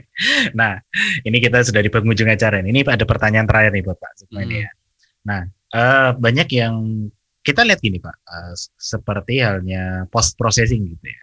[0.58, 0.82] Nah
[1.22, 2.74] ini kita sudah di penghujung acara ini.
[2.74, 4.50] Ini ada pertanyaan terakhir nih buat Pak hmm.
[4.50, 4.70] ya.
[5.30, 5.42] Nah
[5.78, 6.74] uh, banyak yang
[7.46, 11.22] kita lihat gini Pak, uh, seperti halnya post processing gitu ya,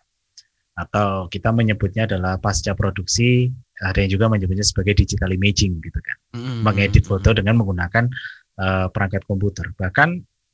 [0.78, 3.50] atau kita menyebutnya adalah pasca produksi
[3.80, 6.60] ada yang juga menyebutnya sebagai digital imaging gitu kan, mm-hmm.
[6.60, 8.04] mengedit foto dengan menggunakan
[8.60, 9.72] uh, perangkat komputer.
[9.72, 10.08] Bahkan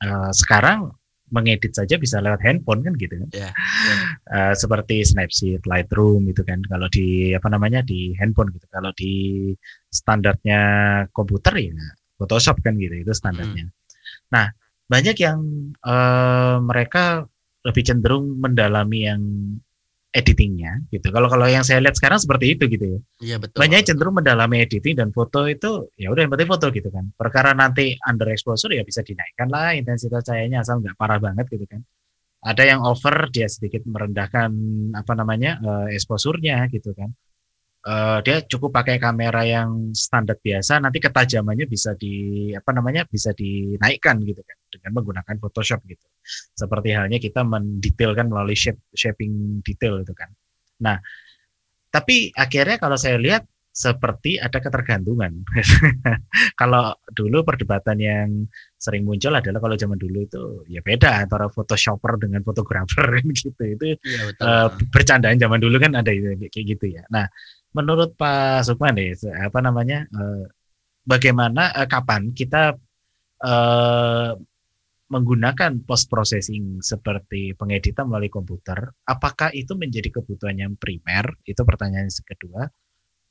[0.07, 0.95] uh, sekarang
[1.27, 3.99] mengedit saja bisa lewat handphone kan gitu kan, yeah, yeah.
[4.31, 6.63] Uh, seperti Snapseed, Lightroom gitu kan.
[6.63, 9.51] Kalau di apa namanya di handphone gitu, kalau di
[9.91, 10.61] standarnya
[11.11, 11.75] komputer ya
[12.15, 13.67] Photoshop kan gitu itu standarnya.
[13.67, 13.75] Mm.
[14.31, 14.55] Nah
[14.87, 15.39] banyak yang
[15.83, 17.27] uh, mereka
[17.67, 19.21] lebih cenderung mendalami yang
[20.11, 21.11] editingnya gitu.
[21.11, 22.99] Kalau kalau yang saya lihat sekarang seperti itu gitu ya.
[23.21, 23.59] Iya betul.
[23.59, 27.11] Banyak cenderung mendalami editing dan foto itu ya udah yang penting foto gitu kan.
[27.13, 31.67] Perkara nanti under exposure ya bisa dinaikkan lah intensitas cahayanya asal nggak parah banget gitu
[31.67, 31.83] kan.
[32.41, 34.49] Ada yang over dia sedikit merendahkan
[34.93, 37.11] apa namanya uh, exposure-nya gitu kan
[37.87, 43.31] uh, dia cukup pakai kamera yang standar biasa nanti ketajamannya bisa di apa namanya bisa
[43.31, 46.03] dinaikkan gitu kan dengan menggunakan Photoshop gitu
[46.51, 50.27] seperti halnya kita mendetailkan melalui shape, shaping detail itu kan
[50.83, 50.99] nah
[51.87, 55.45] tapi akhirnya kalau saya lihat seperti ada ketergantungan.
[56.61, 58.29] kalau dulu perdebatan yang
[58.73, 63.61] sering muncul adalah kalau zaman dulu itu ya beda antara photoshopper dengan fotografer gitu.
[63.61, 66.09] Itu ya, Uh, bercandaan zaman dulu kan ada
[66.49, 67.05] kayak gitu ya.
[67.13, 67.29] Nah,
[67.77, 70.49] menurut Pak Sukman nih apa namanya uh,
[71.05, 72.73] bagaimana uh, kapan kita
[73.45, 74.33] uh,
[75.07, 81.31] menggunakan post processing seperti pengeditan melalui komputer, apakah itu menjadi kebutuhan yang primer?
[81.47, 82.67] Itu pertanyaan yang kedua.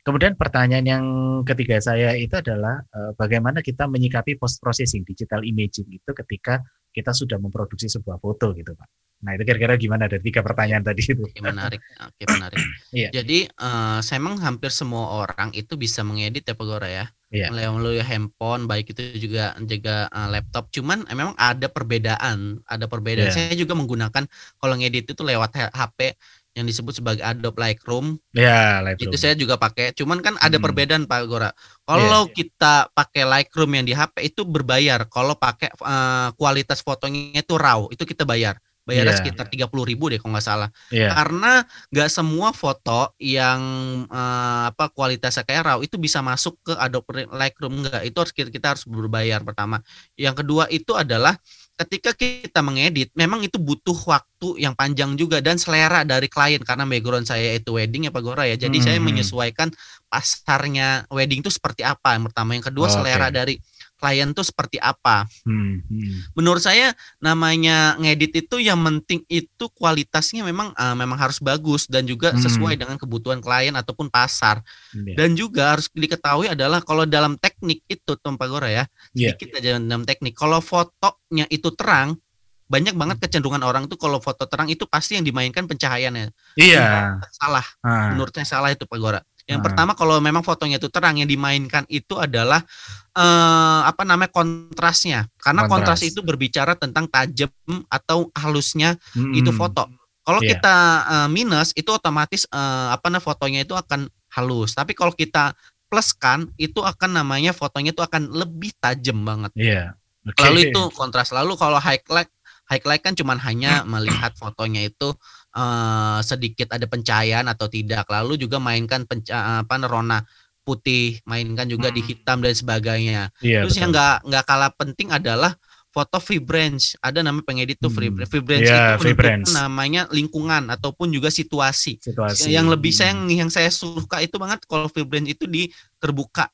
[0.01, 1.05] Kemudian pertanyaan yang
[1.43, 6.63] ketiga saya itu adalah uh, bagaimana kita menyikapi post processing digital imaging itu ketika
[6.95, 8.89] kita sudah memproduksi sebuah foto gitu Pak.
[9.25, 11.25] Nah itu kira-kira gimana dari tiga pertanyaan tadi itu?
[11.25, 12.59] Oke, menarik, oke menarik.
[12.97, 13.09] iya.
[13.15, 17.07] Jadi uh, saya memang hampir semua orang itu bisa mengedit ya Pak Gora ya.
[17.33, 17.51] Iya.
[17.51, 20.69] Melalui handphone, baik itu juga juga uh, laptop.
[20.71, 23.33] Cuman uh, memang ada perbedaan, ada perbedaan.
[23.33, 23.37] Yeah.
[23.51, 24.29] Saya juga menggunakan
[24.61, 26.15] kalau ngedit itu lewat HP
[26.57, 28.17] yang disebut sebagai Adobe Lightroom.
[28.33, 29.13] Ya, Lightroom.
[29.13, 29.93] Itu saya juga pakai.
[29.93, 30.65] Cuman kan ada hmm.
[30.65, 31.53] perbedaan Pak Gora.
[31.85, 32.33] Kalau yeah.
[32.33, 35.05] kita pakai Lightroom yang di HP itu berbayar.
[35.09, 38.57] Kalau pakai uh, kualitas fotonya itu RAW, itu kita bayar.
[38.87, 39.21] Bayarnya yeah.
[39.21, 40.71] sekitar tiga puluh ribu deh kalau nggak salah.
[40.95, 41.11] Yeah.
[41.11, 43.61] Karena nggak semua foto yang
[44.07, 48.07] uh, apa kualitasnya kayak RAW itu bisa masuk ke Adobe Lightroom enggak.
[48.07, 49.83] Itu harus kita, kita harus berbayar pertama.
[50.15, 51.35] Yang kedua itu adalah
[51.77, 56.89] ketika kita mengedit memang itu butuh waktu yang panjang juga dan selera dari klien karena
[56.89, 58.57] background saya itu wedding ya Pak Gora ya.
[58.57, 58.87] Jadi hmm.
[58.87, 59.69] saya menyesuaikan
[60.09, 63.35] pasarnya wedding itu seperti apa yang pertama, yang kedua oh, selera okay.
[63.35, 63.55] dari
[63.97, 65.25] klien tuh seperti apa.
[65.43, 66.37] Hmm, hmm.
[66.37, 72.05] Menurut saya namanya ngedit itu yang penting itu kualitasnya memang uh, memang harus bagus dan
[72.05, 72.41] juga hmm.
[72.45, 74.61] sesuai dengan kebutuhan klien ataupun pasar.
[74.93, 75.17] Yeah.
[75.17, 78.85] Dan juga harus diketahui adalah kalau dalam teknik itu Tom Pagora ya,
[79.17, 79.33] yeah.
[79.33, 80.37] sedikit aja dalam teknik.
[80.37, 82.21] Kalau fotonya itu terang,
[82.67, 86.35] banyak banget kecenderungan orang tuh kalau foto terang itu pasti yang dimainkan pencahayaannya.
[86.59, 87.17] Iya.
[87.31, 87.67] Salah.
[87.81, 88.11] Ah.
[88.13, 89.23] Menurut saya salah itu Pak Gora.
[89.47, 89.67] Yang hmm.
[89.71, 92.67] pertama kalau memang fotonya itu terang yang dimainkan itu adalah
[93.15, 95.31] eh, apa namanya kontrasnya.
[95.39, 96.03] Karena kontras.
[96.03, 97.51] kontras itu berbicara tentang tajam
[97.87, 99.39] atau halusnya hmm.
[99.39, 99.87] itu foto.
[100.27, 100.59] Kalau yeah.
[100.59, 100.77] kita
[101.07, 104.75] uh, minus itu otomatis uh, apa namanya fotonya itu akan halus.
[104.75, 105.55] Tapi kalau kita
[105.87, 109.55] pluskan itu akan namanya fotonya itu akan lebih tajam banget.
[109.55, 109.71] Iya.
[109.71, 109.89] Yeah.
[110.27, 110.43] Okay.
[110.51, 111.31] Lalu itu kontras.
[111.31, 112.27] Lalu kalau highlight
[112.67, 115.15] highlight kan cuman hanya melihat fotonya itu
[115.55, 118.07] uh, sedikit ada pencahayaan atau tidak.
[118.11, 120.23] Lalu juga mainkan penca apa rona
[120.67, 121.97] putih, mainkan juga hmm.
[121.97, 123.31] di hitam dan sebagainya.
[123.39, 123.83] Iya, Terus betul.
[123.87, 125.55] yang nggak nggak kalah penting adalah
[125.95, 126.99] foto vibrance.
[126.99, 128.27] Ada nama pengedit tuh hmm.
[128.27, 129.55] vibrance yeah, itu vibrance.
[129.55, 132.03] namanya lingkungan ataupun juga situasi.
[132.03, 132.51] situasi.
[132.51, 135.71] Yang lebih saya yang saya suka itu banget kalau vibrance itu di
[136.03, 136.51] terbuka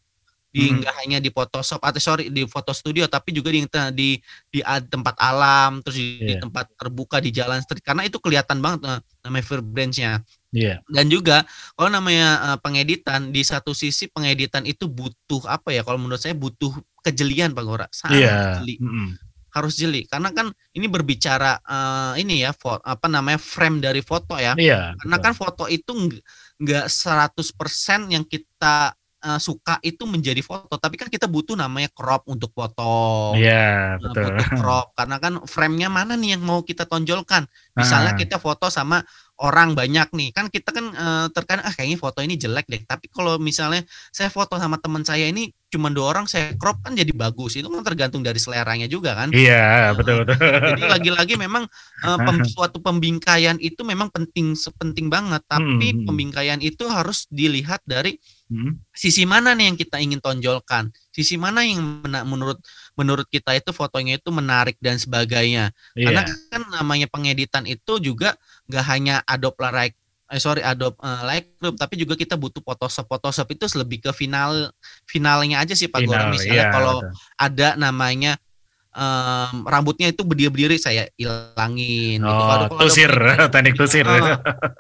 [0.53, 0.85] di hmm.
[0.85, 3.65] nggak hanya di Photoshop atau sorry di foto studio tapi juga di
[3.97, 4.21] di
[4.53, 6.29] di tempat alam terus di, yeah.
[6.29, 10.13] di tempat terbuka di jalan street karena itu kelihatan banget uh, namanya vibrance-nya.
[10.53, 10.85] Yeah.
[10.93, 15.97] Dan juga kalau namanya uh, pengeditan di satu sisi pengeditan itu butuh apa ya kalau
[15.97, 17.89] menurut saya butuh kejelian Pak Gora.
[17.89, 18.61] Sangat yeah.
[18.61, 18.77] jeli.
[18.77, 19.09] Mm -hmm.
[19.53, 24.37] Harus jeli karena kan ini berbicara uh, ini ya foto, apa namanya frame dari foto
[24.37, 24.53] ya.
[24.61, 25.25] Yeah, karena betul.
[25.25, 25.93] kan foto itu
[26.61, 30.77] nggak 100% yang kita uh, suka itu menjadi foto.
[30.77, 33.33] Tapi kan kita butuh namanya crop untuk foto.
[33.39, 34.35] Iya yeah, betul.
[34.35, 34.87] butuh crop.
[34.99, 37.47] Karena kan frame-nya mana nih yang mau kita tonjolkan?
[37.79, 38.19] Misalnya ah.
[38.19, 39.01] kita foto sama
[39.41, 40.29] orang banyak nih.
[40.35, 42.83] Kan kita kan uh, terkadang ah kayaknya foto ini jelek deh.
[42.83, 46.93] Tapi kalau misalnya saya foto sama teman saya ini cuma dua orang saya crop kan
[46.93, 50.37] jadi bagus itu kan tergantung dari seleranya juga kan iya uh, betul betul
[50.77, 51.65] jadi lagi-lagi memang
[52.05, 56.05] uh, pem, suatu pembingkaian itu memang penting sepenting banget tapi hmm.
[56.05, 56.07] hmm.
[56.07, 58.21] pembingkaian itu harus dilihat dari
[58.53, 58.93] hmm.
[58.93, 62.61] sisi mana nih yang kita ingin tonjolkan sisi mana yang menurut
[62.97, 65.73] menurut kita itu fotonya itu menarik dan sebagainya.
[65.93, 66.13] Yeah.
[66.13, 68.37] Karena kan namanya pengeditan itu juga
[68.69, 69.97] nggak hanya Adobe Light
[70.33, 74.73] eh, sorry Adobe uh, Lightroom tapi juga kita butuh Photoshop Photoshop itu lebih ke final
[75.05, 77.05] finalnya aja sih Pak Final, misalnya yeah, kalau
[77.37, 78.41] ada namanya
[78.97, 82.29] um, rambutnya itu berdiri-berdiri saya ilangin gitu.
[82.29, 82.49] oh, gitu.
[82.49, 84.07] Kalau tusir, ada, teknik tusir.
[84.07, 84.39] Uh,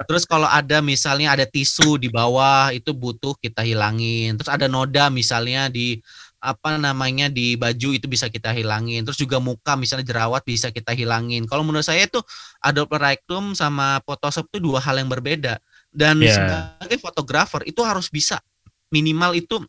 [0.09, 4.36] terus kalau ada misalnya ada tisu di bawah itu butuh kita hilangin.
[4.36, 6.00] Terus ada noda misalnya di
[6.43, 9.07] apa namanya di baju itu bisa kita hilangin.
[9.07, 11.47] Terus juga muka misalnya jerawat bisa kita hilangin.
[11.47, 12.18] Kalau menurut saya itu
[12.59, 15.62] Adobe Lightroom sama Photoshop itu dua hal yang berbeda.
[15.95, 16.34] Dan yeah.
[16.82, 18.43] sebagai fotografer itu harus bisa
[18.90, 19.62] minimal itu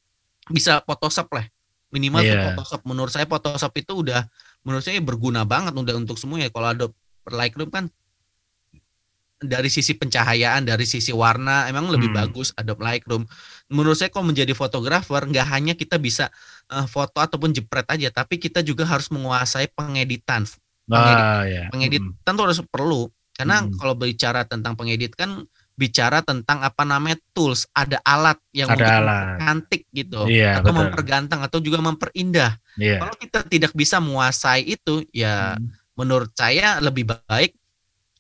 [0.49, 1.45] bisa Photoshop lah.
[1.93, 2.43] Minimal yeah.
[2.51, 2.81] Photoshop.
[2.89, 4.25] Menurut saya Photoshop itu udah
[4.65, 6.49] menurut saya berguna banget udah untuk semuanya.
[6.49, 6.97] Kalau Adobe
[7.29, 7.85] Lightroom kan
[9.43, 12.17] dari sisi pencahayaan, dari sisi warna, emang lebih hmm.
[12.17, 13.27] bagus Adobe Lightroom.
[13.69, 16.31] Menurut saya kalau menjadi fotografer, nggak hanya kita bisa
[16.69, 20.47] uh, foto ataupun jepret aja, tapi kita juga harus menguasai pengeditan.
[20.83, 21.63] Pengedit, ah, ya.
[21.71, 22.37] Pengeditan hmm.
[22.37, 23.01] tuh harus perlu,
[23.33, 23.79] karena hmm.
[23.79, 25.43] kalau bicara tentang pengedit kan
[25.73, 29.25] bicara tentang apa namanya tools, ada alat yang Ada alat.
[29.41, 30.79] cantik gitu Iya, atau betul.
[30.85, 32.51] memperganteng atau juga memperindah.
[32.77, 33.01] Iya.
[33.01, 35.73] Kalau kita tidak bisa menguasai itu, ya Hmm.
[35.97, 37.57] menurut saya lebih baik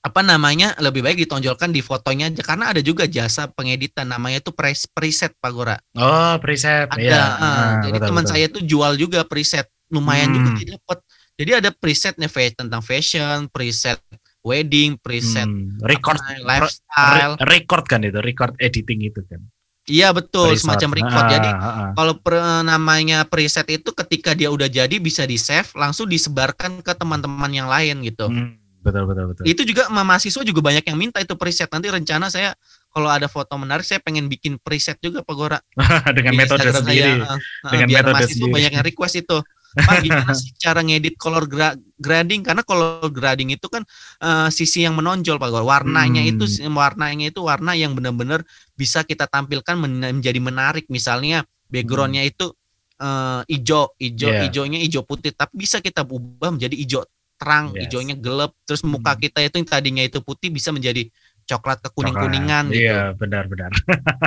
[0.03, 4.51] apa namanya lebih baik ditonjolkan di fotonya aja karena ada juga jasa pengeditan namanya itu
[4.51, 5.79] pres- preset Pak Gora.
[5.95, 6.91] Oh, preset.
[6.91, 7.23] Ada, Iya.
[7.23, 10.57] ah, Ah, jadi teman saya tuh jual juga preset, lumayan juga Hmm.
[10.59, 10.97] dia dapat.
[11.33, 13.97] Jadi ada presetnya tentang fashion, preset
[14.43, 17.33] wedding, preset Hmm, record apa lifestyle.
[17.39, 19.39] re- record kan itu, record editing itu kan.
[19.83, 20.63] Iya betul, Preset.
[20.63, 21.25] semacam record.
[21.27, 21.89] Ah, Jadi ah, ah.
[21.91, 26.91] kalau per- namanya preset itu ketika dia udah jadi bisa di save, langsung disebarkan ke
[26.95, 28.31] teman-teman yang lain gitu.
[28.31, 29.43] Hmm, betul betul betul.
[29.47, 31.71] Itu juga ma- mahasiswa juga banyak yang minta itu preset.
[31.71, 32.51] Nanti rencana saya
[32.91, 35.59] kalau ada foto menarik saya pengen bikin preset juga Pak Gora.
[36.17, 37.11] dengan metode Instagram sendiri.
[37.15, 38.53] saya, uh, uh, Dengan biar metode mahasiswa sendiri.
[38.53, 39.37] banyak yang request itu.
[39.73, 43.81] Pak gimana sih cara ngedit color gra- grading karena color grading itu kan
[44.21, 45.65] uh, sisi yang menonjol Pak Gora.
[45.65, 46.31] Warnanya Hmm.
[46.37, 50.85] itu warnanya itu warna yang benar-benar bisa kita tampilkan men- menjadi menarik.
[50.93, 51.41] Misalnya
[51.73, 52.53] backgroundnya itu
[53.01, 54.37] uh, hijau, hijau, Hmm.
[54.37, 54.43] Yeah.
[54.45, 57.01] hijaunya hijau putih tapi bisa kita ubah menjadi hijau
[57.43, 57.91] terang, Yes.
[57.91, 58.55] hijaunya gelap.
[58.63, 59.19] Terus muka Hmm.
[59.19, 61.11] kita itu yang tadinya itu putih bisa menjadi
[61.43, 61.95] coklat ke Coklat.
[61.99, 62.87] kuning-kuningan gitu.
[62.87, 63.71] Iya, benar benar.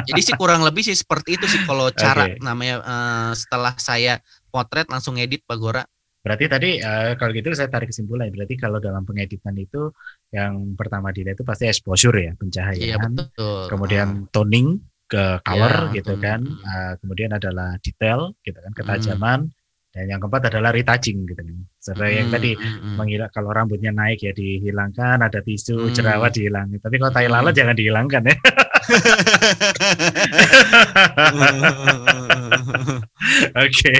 [0.04, 2.44] Jadi sih kurang lebih sih seperti itu sih kalau cara Oke.
[2.44, 5.80] namanya eh, setelah saya potret langsung edit Pak Gora.
[6.20, 8.28] Berarti tadi eh, kalau gitu saya tarik kesimpulan.
[8.28, 9.88] Berarti kalau dalam pengeditan itu
[10.28, 12.84] yang pertama dilihat itu pasti exposure ya, pencahayaan.
[12.84, 13.64] Iya betul.
[13.72, 16.42] kemudian toning ke color Ya, gitu kan.
[16.42, 19.40] Uh, kemudian adalah detail gitu kan ketajaman
[19.96, 22.94] dan yang keempat adalah retouching gitu kan seperti yang Hmm, tadi hmm, hmm.
[23.00, 25.94] menghilangkan kalau rambutnya naik ya dihilangkan ada tisu Hmm.
[25.96, 27.32] jerawat dihilangin tapi kalau tai Hmm.
[27.32, 28.36] lalat jangan dihilangkan ya
[33.64, 33.92] oke.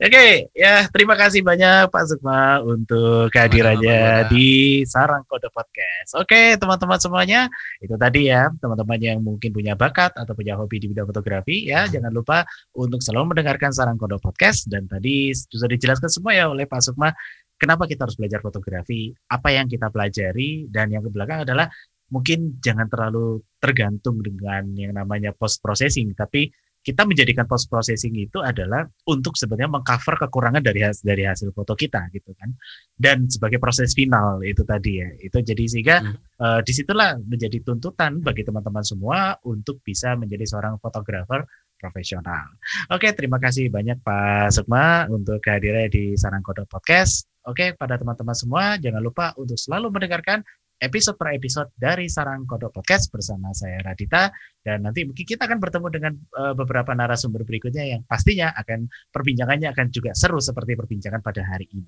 [0.00, 6.16] Oke ya terima kasih banyak Pak Sukma untuk kehadirannya di Sarang Kode Podcast.
[6.16, 7.50] Oke teman-teman semuanya
[7.80, 11.88] itu tadi ya teman-teman yang mungkin punya bakat atau punya hobi di bidang fotografi ya
[11.90, 12.44] jangan lupa
[12.76, 14.68] untuk selalu mendengarkan Sarang Kode Podcast.
[14.70, 17.12] Dan tadi sudah dijelaskan semua ya oleh Pak Sukma
[17.56, 21.68] kenapa kita harus belajar fotografi apa yang kita pelajari dan yang ke belakang adalah
[22.06, 26.46] mungkin jangan terlalu tergantung dengan yang namanya post processing tapi
[26.86, 31.74] kita menjadikan post processing itu adalah untuk sebenarnya mengcover kekurangan dari hasil dari hasil foto
[31.74, 32.54] kita gitu kan
[32.94, 36.14] dan sebagai proses final itu tadi ya itu jadi sehingga Hmm.
[36.14, 41.42] eh, di situlah menjadi tuntutan bagi teman-teman semua untuk bisa menjadi seorang fotografer
[41.80, 42.56] profesional.
[42.92, 47.26] Oke, terima kasih banyak Pak Sukma untuk kehadirannya di Sarang Kode Podcast.
[47.46, 50.44] Oke, pada teman-teman semua jangan lupa untuk selalu mendengarkan
[50.80, 54.28] episode per episode dari Sarang Kodok Podcast bersama saya Radita
[54.60, 59.72] dan nanti mungkin kita akan bertemu dengan eh, beberapa narasumber berikutnya yang pastinya akan perbincangannya
[59.72, 61.86] akan juga seru seperti perbincangan pada hari ini.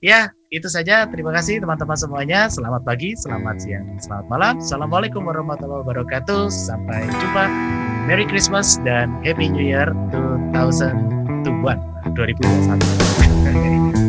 [0.00, 1.04] Ya, itu saja.
[1.08, 2.48] Terima kasih teman-teman semuanya.
[2.48, 4.54] Selamat pagi, selamat siang, selamat malam.
[4.62, 6.48] Assalamualaikum warahmatullahi wabarakatuh.
[6.48, 7.44] Sampai jumpa.
[8.02, 11.22] Merry Christmas dan Happy New Year 2021
[12.18, 13.94] 2021.